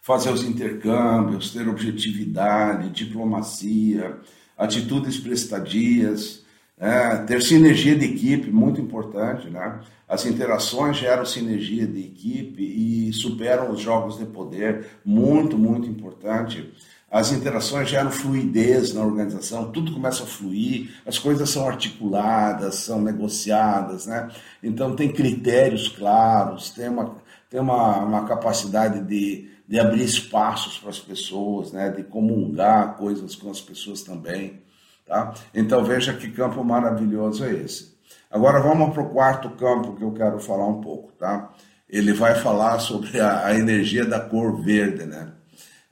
fazer 0.00 0.30
os 0.30 0.42
intercâmbios, 0.42 1.52
ter 1.52 1.68
objetividade, 1.68 2.90
diplomacia, 2.90 4.18
atitudes 4.56 5.18
prestadias, 5.18 6.44
é, 6.78 7.16
ter 7.18 7.42
sinergia 7.42 7.96
de 7.96 8.04
equipe, 8.04 8.50
muito 8.50 8.80
importante, 8.80 9.48
né? 9.48 9.80
As 10.08 10.26
interações 10.26 10.96
geram 10.96 11.24
sinergia 11.24 11.86
de 11.86 12.00
equipe 12.00 12.62
e 12.62 13.12
superam 13.12 13.70
os 13.70 13.80
jogos 13.80 14.18
de 14.18 14.26
poder, 14.26 14.86
muito, 15.04 15.56
muito 15.56 15.88
importante. 15.88 16.72
As 17.10 17.30
interações 17.30 17.88
geram 17.88 18.10
fluidez 18.10 18.92
na 18.92 19.02
organização, 19.02 19.70
tudo 19.70 19.92
começa 19.92 20.24
a 20.24 20.26
fluir, 20.26 20.90
as 21.06 21.16
coisas 21.16 21.48
são 21.48 21.66
articuladas, 21.68 22.74
são 22.76 23.00
negociadas, 23.00 24.06
né? 24.06 24.28
Então 24.62 24.96
tem 24.96 25.12
critérios 25.12 25.88
claros, 25.88 26.70
tem 26.70 26.88
uma, 26.88 27.16
tem 27.48 27.60
uma, 27.60 27.98
uma 27.98 28.24
capacidade 28.26 29.00
de, 29.00 29.48
de 29.66 29.80
abrir 29.80 30.04
espaços 30.04 30.78
para 30.78 30.90
as 30.90 30.98
pessoas, 30.98 31.72
né? 31.72 31.90
De 31.90 32.02
comungar 32.02 32.96
coisas 32.96 33.34
com 33.34 33.50
as 33.50 33.60
pessoas 33.60 34.02
também. 34.02 34.62
Tá? 35.06 35.34
Então 35.54 35.84
veja 35.84 36.14
que 36.14 36.30
campo 36.30 36.64
maravilhoso 36.64 37.44
é 37.44 37.52
esse. 37.52 37.94
Agora 38.30 38.60
vamos 38.60 38.92
para 38.92 39.02
o 39.02 39.10
quarto 39.10 39.50
campo 39.50 39.94
que 39.96 40.02
eu 40.02 40.12
quero 40.12 40.38
falar 40.40 40.66
um 40.66 40.80
pouco. 40.80 41.12
Tá? 41.12 41.52
Ele 41.88 42.12
vai 42.12 42.34
falar 42.34 42.78
sobre 42.78 43.20
a, 43.20 43.46
a 43.46 43.54
energia 43.54 44.04
da 44.04 44.20
cor 44.20 44.62
verde. 44.62 45.04
Né? 45.04 45.28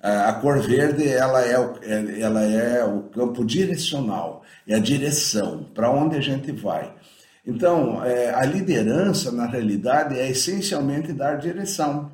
A 0.02 0.32
cor 0.32 0.60
verde 0.60 1.06
ela 1.06 1.42
é, 1.42 1.58
o, 1.58 1.74
é, 1.82 2.20
ela 2.20 2.42
é 2.42 2.84
o 2.84 3.02
campo 3.02 3.44
direcional, 3.44 4.42
é 4.66 4.74
a 4.74 4.80
direção, 4.80 5.64
para 5.72 5.90
onde 5.90 6.16
a 6.16 6.20
gente 6.20 6.50
vai. 6.50 6.92
Então, 7.46 8.04
é, 8.04 8.34
a 8.34 8.44
liderança, 8.44 9.30
na 9.30 9.46
realidade, 9.46 10.18
é 10.18 10.28
essencialmente 10.28 11.12
dar 11.12 11.36
direção. 11.36 12.10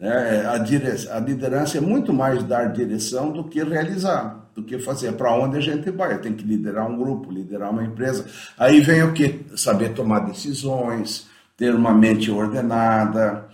Né? 0.00 0.46
A, 0.48 0.58
dire, 0.58 1.08
a 1.10 1.20
liderança 1.20 1.78
é 1.78 1.80
muito 1.80 2.12
mais 2.12 2.42
dar 2.42 2.72
direção 2.72 3.30
do 3.30 3.44
que 3.44 3.62
realizar 3.62 4.40
do 4.54 4.62
que 4.64 4.78
fazer. 4.78 5.12
Para 5.12 5.34
onde 5.34 5.56
a 5.56 5.60
gente 5.60 5.90
vai? 5.90 6.18
Tem 6.18 6.32
que 6.32 6.44
liderar 6.44 6.86
um 6.88 6.96
grupo, 6.96 7.30
liderar 7.30 7.70
uma 7.70 7.84
empresa. 7.84 8.26
Aí 8.58 8.80
vem 8.80 9.02
o 9.02 9.12
que? 9.12 9.46
Saber 9.56 9.90
tomar 9.90 10.20
decisões, 10.20 11.28
ter 11.56 11.74
uma 11.74 11.92
mente 11.92 12.30
ordenada, 12.30 13.48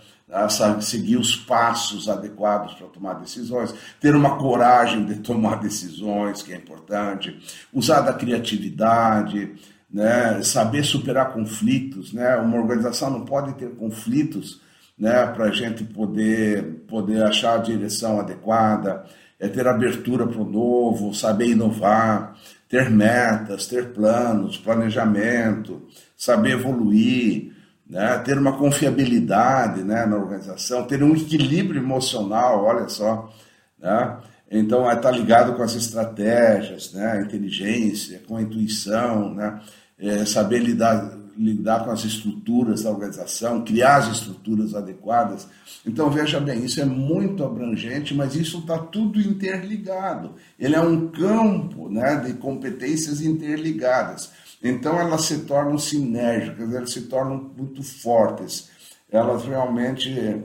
seguir 0.81 1.17
os 1.17 1.37
passos 1.37 2.09
adequados 2.09 2.75
para 2.75 2.87
tomar 2.89 3.15
decisões, 3.15 3.75
ter 4.01 4.15
uma 4.15 4.37
coragem 4.39 5.05
de 5.05 5.17
tomar 5.23 5.57
decisões, 5.57 6.43
que 6.43 6.53
é 6.53 6.57
importante, 6.57 7.39
usar 7.73 8.01
da 8.01 8.13
criatividade, 8.13 9.55
né, 9.91 10.43
saber 10.43 10.85
superar 10.85 11.33
conflitos. 11.33 12.13
Né? 12.13 12.37
Uma 12.37 12.59
organização 12.59 13.11
não 13.11 13.25
pode 13.25 13.55
ter 13.55 13.71
conflitos 13.77 14.61
né, 14.99 15.27
para 15.27 15.47
a 15.47 15.53
gente 15.53 15.85
poder, 15.85 16.85
poder 16.89 17.23
achar 17.23 17.55
a 17.55 17.63
direção 17.63 18.19
adequada 18.19 19.05
é 19.39 19.49
ter 19.49 19.67
abertura 19.67 20.27
para 20.27 20.41
o 20.41 20.51
novo, 20.51 21.15
saber 21.15 21.51
inovar, 21.51 22.35
ter 22.69 22.91
metas, 22.91 23.67
ter 23.67 23.93
planos, 23.93 24.57
planejamento, 24.57 25.83
saber 26.17 26.53
evoluir, 26.53 27.53
né? 27.89 28.19
ter 28.19 28.39
uma 28.39 28.57
confiabilidade 28.57 29.83
né, 29.85 30.07
na 30.07 30.17
organização, 30.17 30.87
ter 30.87 31.03
um 31.03 31.15
equilíbrio 31.15 31.83
emocional, 31.83 32.65
olha 32.65 32.89
só. 32.89 33.31
Né? 33.79 34.17
Então, 34.51 34.91
está 34.91 35.11
ligado 35.11 35.55
com 35.55 35.63
as 35.63 35.75
estratégias, 35.75 36.93
né? 36.93 37.13
a 37.13 37.21
inteligência, 37.21 38.23
com 38.27 38.37
a 38.37 38.43
intuição, 38.43 39.35
né? 39.35 39.61
É, 39.99 40.27
saber 40.27 40.59
lidar 40.59 41.11
lidar 41.39 41.85
com 41.85 41.91
as 41.91 42.05
estruturas 42.05 42.83
da 42.83 42.91
organização, 42.91 43.65
criar 43.65 43.97
as 43.97 44.09
estruturas 44.09 44.75
adequadas. 44.75 45.47
Então, 45.85 46.11
veja 46.11 46.41
bem, 46.41 46.65
isso 46.65 46.81
é 46.81 46.85
muito 46.85 47.45
abrangente, 47.45 48.15
mas 48.15 48.35
isso 48.35 48.59
está 48.59 48.79
tudo 48.79 49.21
interligado. 49.21 50.35
Ele 50.59 50.75
é 50.75 50.81
um 50.81 51.09
campo 51.09 51.89
né, 51.89 52.17
de 52.17 52.35
competências 52.35 53.21
interligadas. 53.21 54.31
Então, 54.63 54.99
elas 54.99 55.27
se 55.27 55.41
tornam 55.41 55.79
sinérgicas, 55.79 56.75
elas 56.75 56.91
se 56.91 57.03
tornam 57.03 57.51
muito 57.57 57.83
fortes. 57.83 58.71
Elas 59.11 59.45
realmente 59.45 60.43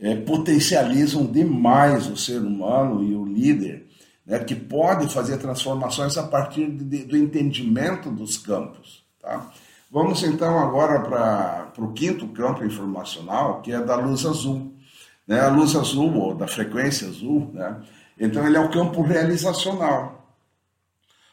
é, 0.00 0.16
potencializam 0.16 1.24
demais 1.24 2.08
o 2.08 2.16
ser 2.16 2.40
humano 2.40 3.02
e 3.04 3.14
o 3.14 3.24
líder, 3.24 3.86
né, 4.26 4.40
que 4.40 4.54
pode 4.54 5.12
fazer 5.12 5.38
transformações 5.38 6.18
a 6.18 6.24
partir 6.24 6.70
de, 6.70 7.04
do 7.04 7.16
entendimento 7.16 8.10
dos 8.10 8.36
campos. 8.36 9.04
Tá? 9.20 9.50
Vamos 9.92 10.22
então 10.22 10.58
agora 10.58 11.00
para 11.00 11.84
o 11.84 11.92
quinto 11.92 12.26
campo 12.28 12.64
informacional, 12.64 13.60
que 13.60 13.72
é 13.72 13.78
da 13.78 13.94
luz 13.94 14.24
azul. 14.24 14.72
Né? 15.28 15.38
A 15.38 15.48
luz 15.48 15.76
azul, 15.76 16.14
ou 16.14 16.34
da 16.34 16.48
frequência 16.48 17.06
azul, 17.06 17.50
né? 17.52 17.78
então 18.18 18.46
ele 18.46 18.56
é 18.56 18.60
o 18.60 18.70
campo 18.70 19.02
realizacional. 19.02 20.34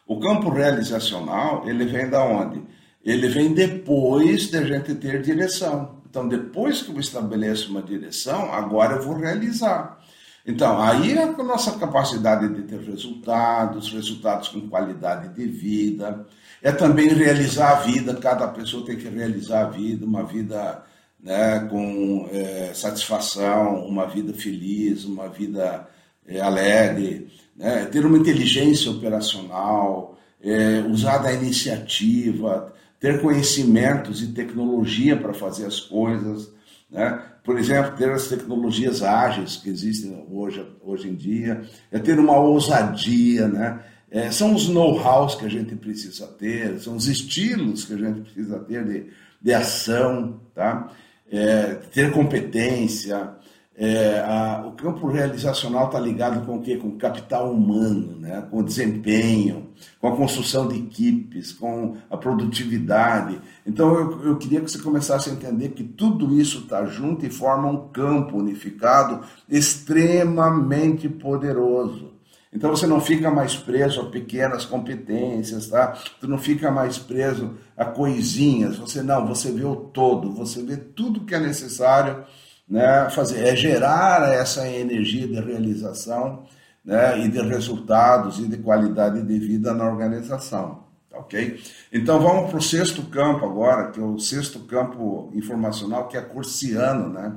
O 0.05 0.19
campo 0.19 0.49
realizacional, 0.49 1.69
ele 1.69 1.85
vem 1.85 2.09
da 2.09 2.21
onde? 2.21 2.61
Ele 3.01 3.29
vem 3.29 3.53
depois 3.53 4.49
de 4.49 4.57
a 4.57 4.65
gente 4.65 4.93
ter 4.95 5.21
direção. 5.21 6.01
Então, 6.09 6.27
depois 6.27 6.81
que 6.81 6.91
eu 6.91 6.99
estabeleço 6.99 7.71
uma 7.71 7.81
direção, 7.81 8.51
agora 8.51 8.97
eu 8.97 9.03
vou 9.03 9.15
realizar. 9.15 9.99
Então, 10.45 10.81
aí 10.81 11.13
é 11.13 11.23
a 11.23 11.43
nossa 11.43 11.77
capacidade 11.77 12.49
de 12.49 12.63
ter 12.63 12.81
resultados, 12.81 13.93
resultados 13.93 14.49
com 14.49 14.67
qualidade 14.67 15.29
de 15.33 15.45
vida, 15.45 16.25
é 16.61 16.71
também 16.71 17.09
realizar 17.09 17.71
a 17.71 17.81
vida, 17.81 18.15
cada 18.15 18.47
pessoa 18.47 18.85
tem 18.85 18.97
que 18.97 19.07
realizar 19.07 19.61
a 19.61 19.69
vida, 19.69 20.05
uma 20.05 20.23
vida 20.23 20.83
né, 21.21 21.67
com 21.69 22.29
é, 22.31 22.71
satisfação, 22.73 23.85
uma 23.85 24.05
vida 24.05 24.33
feliz, 24.33 25.05
uma 25.05 25.27
vida 25.27 25.87
é, 26.27 26.39
alegre, 26.39 27.27
né, 27.55 27.85
ter 27.85 28.05
uma 28.05 28.17
inteligência 28.17 28.91
operacional, 28.91 30.17
é, 30.41 30.79
usar 30.89 31.17
da 31.19 31.33
iniciativa, 31.33 32.73
ter 32.99 33.21
conhecimentos 33.21 34.21
e 34.21 34.27
tecnologia 34.27 35.15
para 35.15 35.33
fazer 35.33 35.65
as 35.65 35.79
coisas, 35.79 36.51
né? 36.89 37.21
por 37.43 37.57
exemplo, 37.57 37.95
ter 37.97 38.11
as 38.11 38.27
tecnologias 38.27 39.01
ágeis 39.01 39.55
que 39.57 39.69
existem 39.69 40.25
hoje, 40.29 40.65
hoje 40.83 41.09
em 41.09 41.15
dia, 41.15 41.63
é 41.91 41.97
ter 41.97 42.19
uma 42.19 42.37
ousadia, 42.37 43.47
né? 43.47 43.79
É, 44.11 44.31
são 44.31 44.53
os 44.53 44.67
know-hows 44.67 45.35
que 45.35 45.45
a 45.45 45.49
gente 45.49 45.75
precisa 45.75 46.27
ter, 46.27 46.79
são 46.79 46.95
os 46.95 47.07
estilos 47.07 47.85
que 47.85 47.93
a 47.93 47.97
gente 47.97 48.21
precisa 48.21 48.59
ter 48.59 48.83
de, 48.83 49.05
de 49.41 49.53
ação, 49.53 50.39
tá? 50.55 50.91
É, 51.31 51.75
ter 51.91 52.11
competência, 52.11 53.37
é, 53.81 54.19
a, 54.19 54.65
o 54.67 54.73
campo 54.73 55.07
realizacional 55.07 55.85
está 55.85 55.97
ligado 55.97 56.45
com 56.45 56.57
o 56.57 56.61
quê? 56.61 56.75
Com 56.75 56.97
capital 56.97 57.49
humano, 57.49 58.17
né? 58.19 58.45
com 58.51 58.61
desempenho, 58.61 59.69
com 60.01 60.09
a 60.09 60.15
construção 60.17 60.67
de 60.67 60.77
equipes, 60.77 61.53
com 61.53 61.95
a 62.09 62.17
produtividade. 62.17 63.39
Então 63.65 63.95
eu, 63.95 64.25
eu 64.25 64.37
queria 64.37 64.59
que 64.59 64.69
você 64.69 64.79
começasse 64.79 65.29
a 65.29 65.33
entender 65.33 65.69
que 65.69 65.85
tudo 65.85 66.37
isso 66.37 66.63
está 66.63 66.85
junto 66.87 67.25
e 67.25 67.29
forma 67.29 67.69
um 67.69 67.87
campo 67.87 68.37
unificado 68.37 69.21
extremamente 69.47 71.07
poderoso. 71.07 72.18
Então 72.51 72.71
você 72.71 72.87
não 72.87 72.99
fica 72.99 73.29
mais 73.29 73.55
preso 73.55 74.01
a 74.01 74.09
pequenas 74.09 74.65
competências, 74.65 75.67
tá? 75.67 75.95
Tu 76.19 76.27
não 76.27 76.37
fica 76.37 76.71
mais 76.71 76.97
preso 76.97 77.57
a 77.77 77.85
coisinhas. 77.85 78.77
Você 78.77 79.03
não, 79.03 79.27
você 79.27 79.51
vê 79.51 79.63
o 79.63 79.75
todo, 79.75 80.31
você 80.31 80.63
vê 80.63 80.75
tudo 80.75 81.25
que 81.25 81.35
é 81.35 81.39
necessário 81.39 82.23
né, 82.67 83.09
fazer, 83.11 83.45
é 83.45 83.55
gerar 83.55 84.31
essa 84.33 84.67
energia 84.67 85.27
de 85.27 85.39
realização 85.39 86.45
né, 86.83 87.19
e 87.19 87.27
de 87.27 87.39
resultados 87.41 88.39
e 88.39 88.47
de 88.47 88.57
qualidade 88.57 89.21
de 89.21 89.39
vida 89.39 89.73
na 89.73 89.85
organização. 89.85 90.83
Tá 91.09 91.19
ok? 91.19 91.59
Então 91.91 92.19
vamos 92.19 92.49
para 92.49 92.59
o 92.59 92.61
sexto 92.61 93.03
campo 93.03 93.45
agora, 93.45 93.91
que 93.91 93.99
é 93.99 94.03
o 94.03 94.19
sexto 94.19 94.59
campo 94.61 95.31
informacional, 95.33 96.07
que 96.07 96.17
é 96.17 96.21
cursiano, 96.21 97.09
né? 97.09 97.33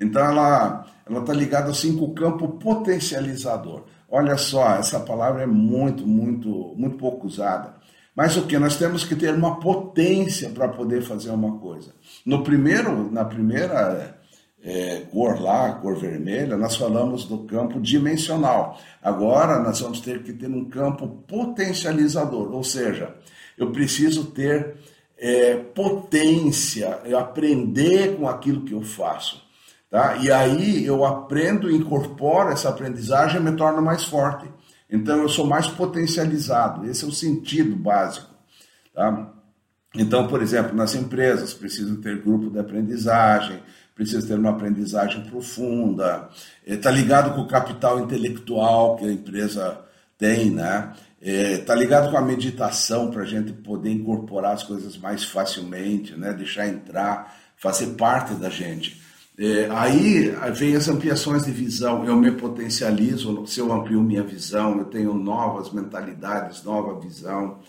Então 0.00 0.24
ela 0.24 0.86
ela 1.08 1.20
está 1.20 1.32
ligada 1.32 1.70
assim 1.70 1.96
com 1.96 2.04
o 2.04 2.14
campo 2.14 2.46
potencializador. 2.48 3.84
Olha 4.10 4.36
só, 4.36 4.76
essa 4.76 5.00
palavra 5.00 5.42
é 5.42 5.46
muito, 5.46 6.06
muito, 6.06 6.74
muito 6.76 6.96
pouco 6.96 7.26
usada. 7.26 7.74
Mas 8.16 8.36
o 8.36 8.46
que? 8.46 8.58
Nós 8.58 8.76
temos 8.76 9.04
que 9.04 9.14
ter 9.14 9.34
uma 9.34 9.60
potência 9.60 10.50
para 10.50 10.68
poder 10.68 11.02
fazer 11.02 11.30
uma 11.30 11.58
coisa. 11.58 11.94
No 12.26 12.42
primeiro, 12.42 13.12
na 13.12 13.24
primeira 13.24 14.18
é, 14.62 15.02
cor 15.12 15.40
lá, 15.40 15.72
cor 15.74 15.96
vermelha, 15.96 16.56
nós 16.56 16.76
falamos 16.76 17.24
do 17.26 17.38
campo 17.44 17.80
dimensional. 17.80 18.78
Agora 19.02 19.60
nós 19.60 19.80
vamos 19.80 20.00
ter 20.00 20.22
que 20.22 20.32
ter 20.32 20.48
um 20.48 20.64
campo 20.64 21.06
potencializador, 21.28 22.52
ou 22.52 22.64
seja, 22.64 23.14
eu 23.56 23.70
preciso 23.70 24.26
ter 24.26 24.76
é, 25.16 25.56
potência, 25.56 27.00
eu 27.04 27.18
aprender 27.18 28.16
com 28.16 28.28
aquilo 28.28 28.64
que 28.64 28.72
eu 28.72 28.82
faço. 28.82 29.47
Tá? 29.90 30.16
E 30.16 30.30
aí 30.30 30.84
eu 30.84 31.04
aprendo, 31.04 31.70
incorporo 31.70 32.50
essa 32.50 32.68
aprendizagem 32.68 33.40
e 33.40 33.44
me 33.44 33.56
torno 33.56 33.80
mais 33.80 34.04
forte. 34.04 34.46
Então 34.90 35.18
eu 35.22 35.28
sou 35.28 35.46
mais 35.46 35.66
potencializado. 35.66 36.84
Esse 36.86 37.04
é 37.04 37.08
o 37.08 37.12
sentido 37.12 37.74
básico. 37.76 38.28
Tá? 38.94 39.32
Então, 39.94 40.28
por 40.28 40.42
exemplo, 40.42 40.74
nas 40.76 40.94
empresas 40.94 41.54
precisa 41.54 41.96
ter 41.96 42.22
grupo 42.22 42.50
de 42.50 42.58
aprendizagem, 42.58 43.62
precisa 43.94 44.26
ter 44.26 44.38
uma 44.38 44.50
aprendizagem 44.50 45.22
profunda, 45.24 46.28
está 46.64 46.90
eh, 46.90 46.94
ligado 46.94 47.34
com 47.34 47.40
o 47.40 47.48
capital 47.48 47.98
intelectual 47.98 48.96
que 48.96 49.06
a 49.06 49.10
empresa 49.10 49.80
tem, 50.16 50.50
né? 50.50 50.92
Está 51.20 51.74
eh, 51.74 51.76
ligado 51.76 52.10
com 52.10 52.16
a 52.16 52.22
meditação 52.22 53.10
para 53.10 53.22
a 53.22 53.26
gente 53.26 53.52
poder 53.52 53.90
incorporar 53.90 54.52
as 54.52 54.62
coisas 54.62 54.96
mais 54.98 55.24
facilmente, 55.24 56.14
né? 56.14 56.32
deixar 56.32 56.68
entrar, 56.68 57.34
fazer 57.56 57.94
parte 57.94 58.34
da 58.34 58.50
gente. 58.50 59.02
É, 59.38 59.68
aí 59.70 60.34
vem 60.52 60.74
as 60.74 60.88
ampliações 60.88 61.44
de 61.44 61.52
visão, 61.52 62.04
eu 62.04 62.16
me 62.16 62.32
potencializo, 62.32 63.46
se 63.46 63.60
eu 63.60 63.72
amplio 63.72 64.02
minha 64.02 64.22
visão, 64.22 64.78
eu 64.78 64.84
tenho 64.86 65.14
novas 65.14 65.72
mentalidades, 65.72 66.64
nova 66.64 66.98
visão, 66.98 67.60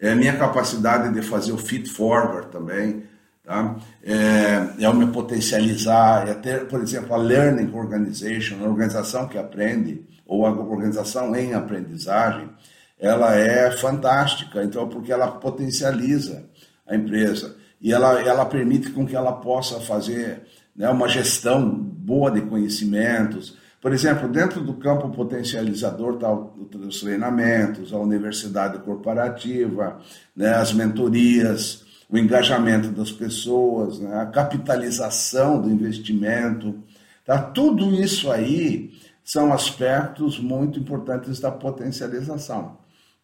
é, 0.00 0.14
minha 0.14 0.38
capacidade 0.38 1.12
de 1.12 1.20
fazer 1.20 1.52
o 1.52 1.58
fit 1.58 1.88
forward 1.90 2.50
também, 2.50 3.04
Tá? 3.48 3.76
É, 4.04 4.84
é 4.84 4.88
o 4.90 4.94
me 4.94 5.06
potencializar, 5.06 6.28
é 6.28 6.34
ter, 6.34 6.68
por 6.68 6.82
exemplo, 6.82 7.14
a 7.14 7.16
Learning 7.16 7.74
Organization, 7.74 8.62
a 8.62 8.68
organização 8.68 9.26
que 9.26 9.38
aprende, 9.38 10.04
ou 10.26 10.44
a 10.44 10.50
organização 10.50 11.34
em 11.34 11.54
aprendizagem, 11.54 12.50
ela 12.98 13.34
é 13.34 13.70
fantástica, 13.70 14.62
então, 14.62 14.86
porque 14.86 15.10
ela 15.10 15.28
potencializa 15.28 16.44
a 16.86 16.94
empresa. 16.94 17.56
E 17.80 17.90
ela, 17.90 18.20
ela 18.20 18.44
permite 18.44 18.90
com 18.90 19.06
que 19.06 19.16
ela 19.16 19.32
possa 19.32 19.80
fazer 19.80 20.42
né, 20.78 20.88
uma 20.88 21.08
gestão 21.08 21.68
boa 21.68 22.30
de 22.30 22.40
conhecimentos. 22.42 23.58
Por 23.82 23.92
exemplo, 23.92 24.28
dentro 24.28 24.60
do 24.62 24.74
campo 24.74 25.10
potencializador 25.10 26.14
está 26.14 26.32
os 26.32 27.00
treinamentos, 27.00 27.92
a 27.92 27.98
universidade 27.98 28.78
corporativa, 28.78 30.00
né, 30.34 30.54
as 30.54 30.72
mentorias, 30.72 31.84
o 32.08 32.16
engajamento 32.16 32.88
das 32.88 33.12
pessoas, 33.12 33.98
né? 33.98 34.20
a 34.20 34.26
capitalização 34.26 35.60
do 35.60 35.70
investimento. 35.70 36.82
Tá? 37.24 37.38
Tudo 37.38 37.94
isso 37.94 38.30
aí 38.30 38.92
são 39.22 39.52
aspectos 39.52 40.38
muito 40.38 40.78
importantes 40.78 41.38
da 41.38 41.50
potencialização. 41.50 42.78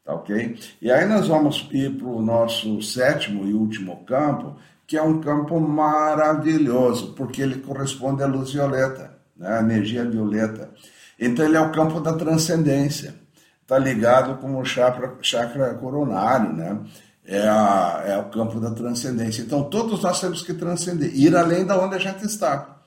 Tá 0.05 0.15
ok? 0.15 0.59
E 0.83 0.91
aí 0.91 1.07
nós 1.07 1.29
vamos 1.29 1.67
ir 1.73 1.97
para 1.97 2.07
o 2.07 2.21
nosso 2.21 2.83
sétimo 2.83 3.47
e 3.47 3.55
último 3.55 4.05
campo, 4.05 4.55
que 4.87 4.97
é 4.97 5.03
um 5.03 5.21
campo 5.21 5.59
maravilhoso, 5.61 7.15
porque 7.15 7.43
ele 7.43 7.61
corresponde 7.61 8.23
à 8.23 8.27
luz 8.27 8.53
violeta, 8.53 9.17
né? 9.37 9.59
à 9.59 9.61
energia 9.61 10.05
violeta. 10.05 10.71
Então 11.19 11.45
ele 11.45 11.57
é 11.57 11.61
o 11.61 11.73
campo 11.73 12.01
da 12.01 12.13
transcendência, 12.13 13.15
está 13.63 13.79
ligado 13.79 14.37
com 14.39 14.59
o 14.59 14.65
chakra, 14.65 15.17
chakra 15.23 15.75
coronário, 15.75 16.53
né? 16.53 16.81
é, 17.25 17.49
a, 17.49 18.03
é 18.07 18.19
o 18.19 18.25
campo 18.25 18.61
da 18.61 18.71
transcendência. 18.71 19.43
Então, 19.43 19.65
todos 19.65 20.03
nós 20.03 20.21
temos 20.21 20.43
que 20.43 20.53
transcender, 20.53 21.11
ir 21.15 21.35
além 21.35 21.65
da 21.65 21.79
onde 21.79 21.95
a 21.95 21.99
gente 21.99 22.25
está. 22.25 22.83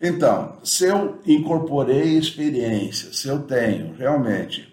Então, 0.00 0.58
se 0.64 0.86
eu 0.86 1.20
incorporei 1.26 2.18
experiência, 2.18 3.12
se 3.12 3.28
eu 3.28 3.42
tenho 3.42 3.94
realmente 3.94 4.72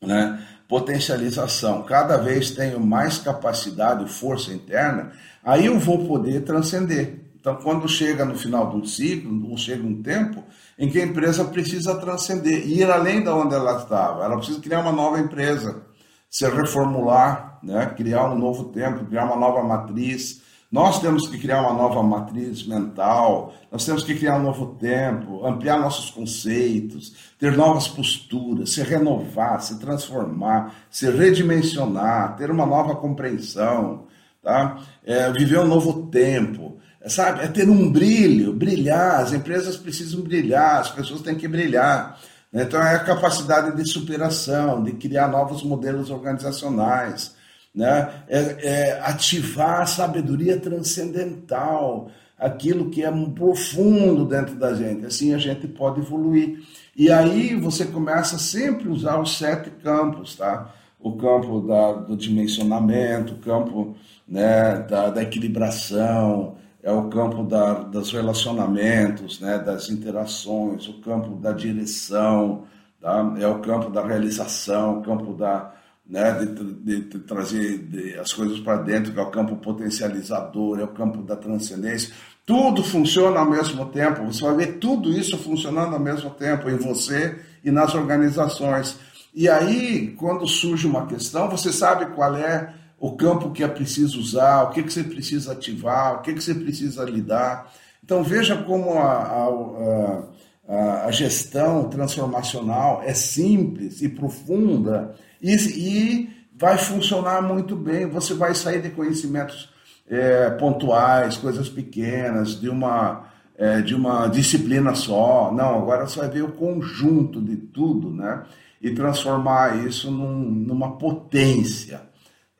né, 0.00 0.42
potencialização, 0.72 1.82
cada 1.82 2.16
vez 2.16 2.50
tenho 2.50 2.80
mais 2.80 3.18
capacidade, 3.18 4.10
força 4.10 4.54
interna, 4.54 5.12
aí 5.44 5.66
eu 5.66 5.78
vou 5.78 6.06
poder 6.06 6.44
transcender. 6.44 7.20
Então, 7.38 7.56
quando 7.56 7.86
chega 7.86 8.24
no 8.24 8.38
final 8.38 8.74
um 8.74 8.82
ciclo, 8.82 9.50
ou 9.50 9.58
chega 9.58 9.86
um 9.86 10.02
tempo 10.02 10.42
em 10.78 10.88
que 10.88 10.98
a 10.98 11.04
empresa 11.04 11.44
precisa 11.44 11.96
transcender, 11.96 12.66
ir 12.66 12.90
além 12.90 13.22
da 13.22 13.36
onde 13.36 13.54
ela 13.54 13.82
estava, 13.82 14.24
ela 14.24 14.38
precisa 14.38 14.60
criar 14.60 14.80
uma 14.80 14.92
nova 14.92 15.20
empresa 15.20 15.82
se 16.30 16.48
reformular, 16.48 17.58
né? 17.62 17.92
criar 17.94 18.32
um 18.32 18.38
novo 18.38 18.70
tempo, 18.70 19.04
criar 19.04 19.26
uma 19.26 19.36
nova 19.36 19.62
matriz. 19.62 20.40
Nós 20.72 21.02
temos 21.02 21.28
que 21.28 21.36
criar 21.36 21.60
uma 21.60 21.74
nova 21.74 22.02
matriz 22.02 22.66
mental, 22.66 23.52
nós 23.70 23.84
temos 23.84 24.02
que 24.02 24.14
criar 24.14 24.38
um 24.38 24.42
novo 24.42 24.74
tempo, 24.80 25.44
ampliar 25.44 25.78
nossos 25.78 26.08
conceitos, 26.08 27.14
ter 27.38 27.54
novas 27.54 27.86
posturas, 27.86 28.70
se 28.70 28.82
renovar, 28.82 29.60
se 29.60 29.78
transformar, 29.78 30.74
se 30.90 31.10
redimensionar, 31.10 32.36
ter 32.38 32.50
uma 32.50 32.64
nova 32.64 32.96
compreensão, 32.96 34.06
tá? 34.42 34.78
É, 35.04 35.30
viver 35.30 35.58
um 35.58 35.66
novo 35.66 36.06
tempo, 36.06 36.78
sabe? 37.06 37.42
É 37.44 37.48
ter 37.48 37.68
um 37.68 37.92
brilho, 37.92 38.54
brilhar. 38.54 39.20
As 39.20 39.34
empresas 39.34 39.76
precisam 39.76 40.22
brilhar, 40.22 40.80
as 40.80 40.90
pessoas 40.90 41.20
têm 41.20 41.34
que 41.34 41.46
brilhar. 41.46 42.18
Então, 42.50 42.82
é 42.82 42.94
a 42.94 43.04
capacidade 43.04 43.76
de 43.76 43.86
superação, 43.86 44.82
de 44.82 44.92
criar 44.92 45.28
novos 45.28 45.62
modelos 45.62 46.08
organizacionais, 46.08 47.34
né? 47.74 48.24
é, 48.28 48.38
é 48.62 49.00
ativar 49.02 49.82
a 49.82 49.86
sabedoria 49.86 50.58
transcendental, 50.58 52.10
aquilo 52.38 52.90
que 52.90 53.02
é 53.02 53.10
profundo 53.34 54.24
dentro 54.24 54.56
da 54.56 54.74
gente. 54.74 55.06
Assim 55.06 55.32
a 55.32 55.38
gente 55.38 55.66
pode 55.68 56.00
evoluir. 56.00 56.60
E 56.94 57.10
aí 57.10 57.54
você 57.54 57.86
começa 57.86 58.38
sempre 58.38 58.88
a 58.88 58.92
usar 58.92 59.20
os 59.20 59.38
sete 59.38 59.70
campos, 59.70 60.36
tá? 60.36 60.72
O 61.00 61.16
campo 61.16 61.60
da, 61.60 61.92
do 61.92 62.16
dimensionamento, 62.16 63.34
o 63.34 63.38
campo 63.38 63.96
né, 64.28 64.78
da, 64.88 65.10
da 65.10 65.22
equilibração, 65.22 66.56
é 66.82 66.92
o 66.92 67.08
campo 67.08 67.44
da, 67.44 67.74
dos 67.74 68.12
relacionamentos, 68.12 69.40
né, 69.40 69.58
das 69.58 69.88
interações, 69.88 70.88
o 70.88 71.00
campo 71.00 71.36
da 71.36 71.52
direção, 71.52 72.64
tá? 73.00 73.34
é 73.38 73.46
o 73.46 73.60
campo 73.60 73.88
da 73.90 74.04
realização, 74.04 74.98
o 74.98 75.02
campo 75.02 75.32
da, 75.32 75.72
né, 76.12 76.44
de, 76.44 76.74
de, 76.74 77.00
de 77.08 77.18
trazer 77.20 77.78
de, 77.78 78.18
as 78.18 78.34
coisas 78.34 78.60
para 78.60 78.82
dentro, 78.82 79.14
que 79.14 79.18
é 79.18 79.22
o 79.22 79.30
campo 79.30 79.56
potencializador, 79.56 80.78
é 80.78 80.84
o 80.84 80.88
campo 80.88 81.22
da 81.22 81.34
transcendência. 81.34 82.12
Tudo 82.44 82.84
funciona 82.84 83.40
ao 83.40 83.48
mesmo 83.48 83.86
tempo, 83.86 84.26
você 84.26 84.44
vai 84.44 84.54
ver 84.56 84.72
tudo 84.74 85.10
isso 85.10 85.38
funcionando 85.38 85.94
ao 85.94 85.98
mesmo 85.98 86.28
tempo 86.28 86.68
em 86.68 86.76
você 86.76 87.38
e 87.64 87.70
nas 87.70 87.94
organizações. 87.94 88.98
E 89.34 89.48
aí, 89.48 90.08
quando 90.18 90.46
surge 90.46 90.86
uma 90.86 91.06
questão, 91.06 91.48
você 91.48 91.72
sabe 91.72 92.14
qual 92.14 92.36
é 92.36 92.74
o 93.00 93.16
campo 93.16 93.50
que 93.50 93.64
é 93.64 93.68
preciso 93.68 94.20
usar, 94.20 94.64
o 94.64 94.70
que, 94.70 94.82
que 94.82 94.92
você 94.92 95.02
precisa 95.02 95.52
ativar, 95.52 96.16
o 96.16 96.20
que, 96.20 96.34
que 96.34 96.44
você 96.44 96.54
precisa 96.54 97.04
lidar. 97.04 97.72
Então, 98.04 98.22
veja 98.22 98.54
como 98.64 98.98
a, 98.98 99.12
a, 99.12 99.46
a, 99.46 100.22
a 100.68 101.10
gestão 101.10 101.88
transformacional 101.88 103.02
é 103.04 103.12
simples 103.12 104.00
e 104.00 104.08
profunda 104.08 105.14
e, 105.40 105.54
e, 105.54 106.30
vai 106.56 106.78
funcionar 106.78 107.42
muito 107.42 107.74
bem. 107.74 108.06
Você 108.06 108.32
vai 108.34 108.54
sair 108.54 108.80
de 108.80 108.90
conhecimentos 108.90 109.68
é, 110.08 110.50
pontuais, 110.50 111.36
coisas 111.36 111.68
pequenas, 111.68 112.60
de 112.60 112.68
uma, 112.68 113.26
é, 113.58 113.80
de 113.80 113.94
uma 113.94 114.28
disciplina 114.28 114.94
só. 114.94 115.52
Não, 115.52 115.78
agora 115.78 116.06
você 116.06 116.20
vai 116.20 116.30
ver 116.30 116.42
o 116.42 116.52
conjunto 116.52 117.40
de 117.40 117.56
tudo, 117.56 118.10
né? 118.10 118.44
e 118.82 118.90
transformar 118.90 119.86
isso 119.86 120.10
num, 120.10 120.42
numa 120.50 120.98
potência. 120.98 122.02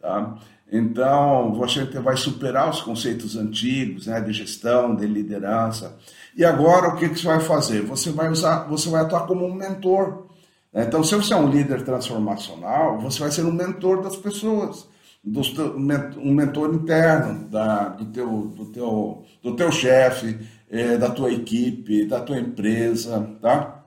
Tá? 0.01 0.37
Então, 0.71 1.53
você 1.53 1.85
vai 1.85 2.17
superar 2.17 2.71
os 2.71 2.81
conceitos 2.81 3.37
antigos 3.37 4.07
né, 4.07 4.21
de 4.21 4.33
gestão, 4.33 4.95
de 4.95 5.05
liderança. 5.05 5.99
E 6.37 6.45
agora, 6.45 6.89
o 6.89 6.97
que, 6.97 7.09
que 7.09 7.19
você 7.19 7.27
vai 7.27 7.41
fazer? 7.41 7.83
Você 7.83 8.11
vai 8.11 8.31
usar, 8.31 8.65
você 8.69 8.89
vai 8.89 9.03
atuar 9.03 9.27
como 9.27 9.47
um 9.47 9.55
mentor. 9.55 10.27
Então, 10.75 11.05
se 11.05 11.15
você 11.15 11.35
é 11.35 11.37
um 11.37 11.51
líder 11.51 11.85
transformacional, 11.85 12.99
você 12.99 13.21
vai 13.21 13.31
ser 13.31 13.45
um 13.45 13.53
mentor 13.53 14.03
das 14.03 14.17
pessoas, 14.17 14.89
um 15.25 16.33
mentor 16.33 16.75
interno 16.75 17.47
da, 17.49 17.91
do 17.91 18.07
teu, 18.07 18.53
do 18.57 18.65
teu, 18.67 19.25
do 19.43 19.55
teu 19.55 19.71
chefe, 19.71 20.39
eh, 20.71 20.97
da 20.97 21.11
tua 21.11 21.31
equipe, 21.31 22.07
da 22.07 22.21
tua 22.21 22.39
empresa, 22.41 23.31
tá? 23.43 23.85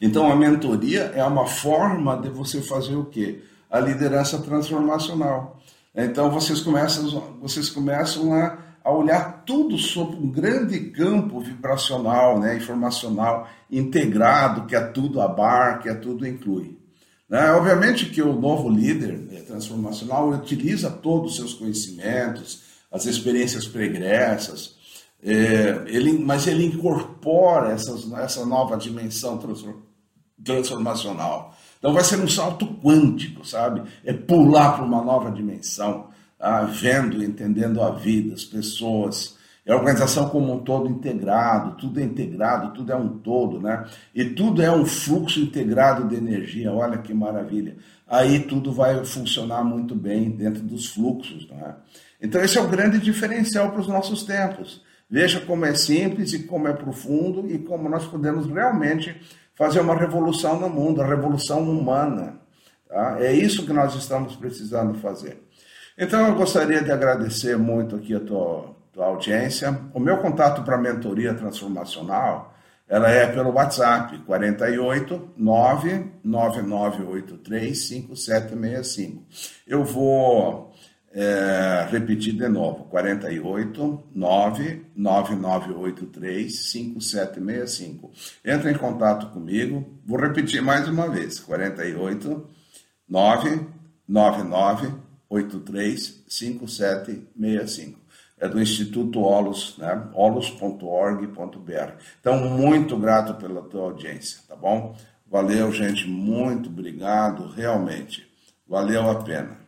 Então, 0.00 0.30
a 0.32 0.34
mentoria 0.34 1.12
é 1.14 1.22
uma 1.22 1.46
forma 1.46 2.16
de 2.16 2.30
você 2.30 2.62
fazer 2.62 2.96
o 2.96 3.04
quê? 3.04 3.42
A 3.70 3.78
liderança 3.78 4.38
transformacional. 4.38 5.60
Então, 5.94 6.30
vocês 6.30 6.60
começam, 6.60 7.36
vocês 7.40 7.68
começam 7.68 8.32
a, 8.32 8.58
a 8.90 8.96
olhar 8.96 9.44
tudo 9.46 9.78
sobre 9.78 10.16
um 10.16 10.30
grande 10.30 10.78
campo 10.90 11.40
vibracional, 11.40 12.38
né, 12.38 12.56
informacional, 12.56 13.48
integrado, 13.70 14.66
que 14.66 14.74
é 14.74 14.80
tudo 14.80 15.20
abarca, 15.20 15.82
que 15.82 15.88
é 15.88 15.94
tudo 15.94 16.26
inclui. 16.26 16.78
Né? 17.28 17.52
Obviamente 17.52 18.06
que 18.06 18.20
o 18.20 18.32
novo 18.32 18.68
líder 18.68 19.16
né, 19.16 19.40
transformacional 19.42 20.28
utiliza 20.30 20.90
todos 20.90 21.32
os 21.32 21.36
seus 21.36 21.54
conhecimentos, 21.54 22.62
as 22.90 23.06
experiências 23.06 23.68
pregressas, 23.68 24.74
é, 25.22 25.84
ele, 25.86 26.18
mas 26.18 26.46
ele 26.46 26.64
incorpora 26.64 27.72
essas, 27.72 28.10
essa 28.12 28.44
nova 28.44 28.76
dimensão 28.76 29.38
transformacional. 30.42 31.54
Então 31.78 31.92
vai 31.92 32.02
ser 32.02 32.18
um 32.18 32.28
salto 32.28 32.66
quântico, 32.66 33.46
sabe? 33.46 33.82
É 34.04 34.12
pular 34.12 34.72
para 34.72 34.84
uma 34.84 35.02
nova 35.02 35.30
dimensão, 35.30 36.08
ah, 36.40 36.62
vendo, 36.62 37.22
entendendo 37.22 37.82
a 37.82 37.90
vida, 37.90 38.34
as 38.34 38.44
pessoas, 38.44 39.36
é 39.64 39.72
a 39.72 39.76
organização 39.76 40.28
como 40.30 40.52
um 40.52 40.60
todo 40.60 40.88
integrado, 40.88 41.76
tudo 41.76 42.00
é 42.00 42.02
integrado, 42.02 42.72
tudo 42.72 42.90
é 42.90 42.96
um 42.96 43.18
todo, 43.18 43.60
né? 43.60 43.86
E 44.14 44.24
tudo 44.24 44.62
é 44.62 44.72
um 44.72 44.86
fluxo 44.86 45.38
integrado 45.38 46.08
de 46.08 46.16
energia, 46.16 46.72
olha 46.72 46.98
que 46.98 47.12
maravilha. 47.12 47.76
Aí 48.08 48.40
tudo 48.40 48.72
vai 48.72 49.04
funcionar 49.04 49.62
muito 49.62 49.94
bem 49.94 50.30
dentro 50.30 50.62
dos 50.62 50.86
fluxos, 50.86 51.46
né? 51.48 51.76
Então 52.20 52.40
esse 52.40 52.58
é 52.58 52.60
o 52.60 52.68
grande 52.68 52.98
diferencial 52.98 53.70
para 53.70 53.80
os 53.80 53.86
nossos 53.86 54.24
tempos. 54.24 54.82
Veja 55.08 55.40
como 55.40 55.66
é 55.66 55.74
simples 55.74 56.32
e 56.32 56.44
como 56.44 56.66
é 56.68 56.72
profundo 56.72 57.50
e 57.50 57.58
como 57.58 57.88
nós 57.88 58.06
podemos 58.06 58.46
realmente 58.46 59.14
fazer 59.54 59.80
uma 59.80 59.94
revolução 59.94 60.58
no 60.58 60.70
mundo, 60.70 61.02
a 61.02 61.06
revolução 61.06 61.62
humana. 61.62 62.40
Tá? 62.88 63.18
É 63.20 63.32
isso 63.32 63.66
que 63.66 63.72
nós 63.72 63.94
estamos 63.94 64.36
precisando 64.36 64.94
fazer. 64.98 65.42
Então 66.02 66.26
eu 66.26 66.34
gostaria 66.34 66.82
de 66.82 66.90
agradecer 66.90 67.58
muito 67.58 67.94
aqui 67.94 68.14
a 68.14 68.20
tua, 68.20 68.74
tua 68.90 69.04
audiência. 69.04 69.78
O 69.92 70.00
meu 70.00 70.16
contato 70.16 70.62
para 70.62 70.78
mentoria 70.78 71.34
transformacional 71.34 72.54
ela 72.88 73.10
é 73.10 73.26
pelo 73.26 73.52
WhatsApp 73.52 74.16
48 74.20 75.32
99983 75.36 77.86
5765. 77.86 79.26
Eu 79.66 79.84
vou 79.84 80.72
é, 81.12 81.86
repetir 81.90 82.32
de 82.32 82.48
novo, 82.48 82.84
48 82.84 84.04
99983 84.14 86.72
5765. 86.72 88.10
Entra 88.42 88.70
em 88.70 88.78
contato 88.78 89.26
comigo, 89.34 90.00
vou 90.06 90.18
repetir 90.18 90.62
mais 90.62 90.88
uma 90.88 91.10
vez, 91.10 91.38
48 91.40 92.48
99983 93.06 95.09
5765. 95.30 98.00
É 98.38 98.48
do 98.48 98.60
Instituto 98.60 99.20
Olos, 99.20 99.78
né? 99.78 100.08
olos.org.br. 100.14 101.92
Então, 102.18 102.48
muito 102.48 102.96
grato 102.96 103.34
pela 103.34 103.62
tua 103.62 103.82
audiência, 103.82 104.40
tá 104.48 104.56
bom? 104.56 104.96
Valeu, 105.30 105.70
gente, 105.70 106.08
muito 106.08 106.70
obrigado, 106.70 107.46
realmente. 107.48 108.26
Valeu 108.66 109.10
a 109.10 109.22
pena. 109.22 109.60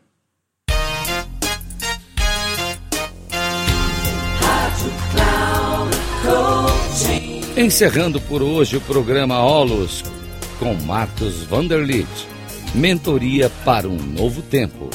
Encerrando 7.57 8.21
por 8.23 8.43
hoje 8.43 8.77
o 8.77 8.81
programa 8.81 9.45
Olos 9.45 10.03
com 10.59 10.75
Marcos 10.75 11.45
Vanderlit. 11.45 12.09
Mentoria 12.75 13.51
para 13.65 13.87
um 13.87 13.97
novo 13.97 14.41
tempo. 14.41 14.89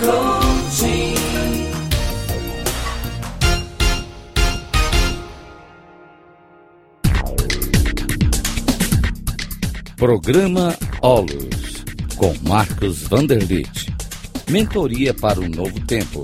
Coaching. 0.00 1.14
Programa 9.96 10.76
Olos 11.02 11.84
com 12.16 12.34
Marcos 12.48 13.02
Vanderlit. 13.02 13.94
Mentoria 14.50 15.12
para 15.12 15.40
um 15.40 15.48
novo 15.48 15.80
tempo 15.86 16.22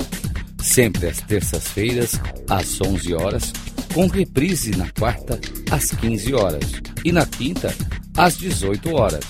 sempre 0.62 1.08
às 1.08 1.18
terças-feiras, 1.20 2.20
às 2.48 2.80
11 2.80 3.14
horas, 3.14 3.52
com 3.92 4.06
reprise 4.06 4.70
na 4.70 4.88
quarta, 4.90 5.38
às 5.70 5.90
15 5.90 6.34
horas 6.34 6.64
e 7.04 7.12
na 7.12 7.26
quinta, 7.26 7.74
às 8.16 8.36
18 8.38 8.94
horas, 8.94 9.24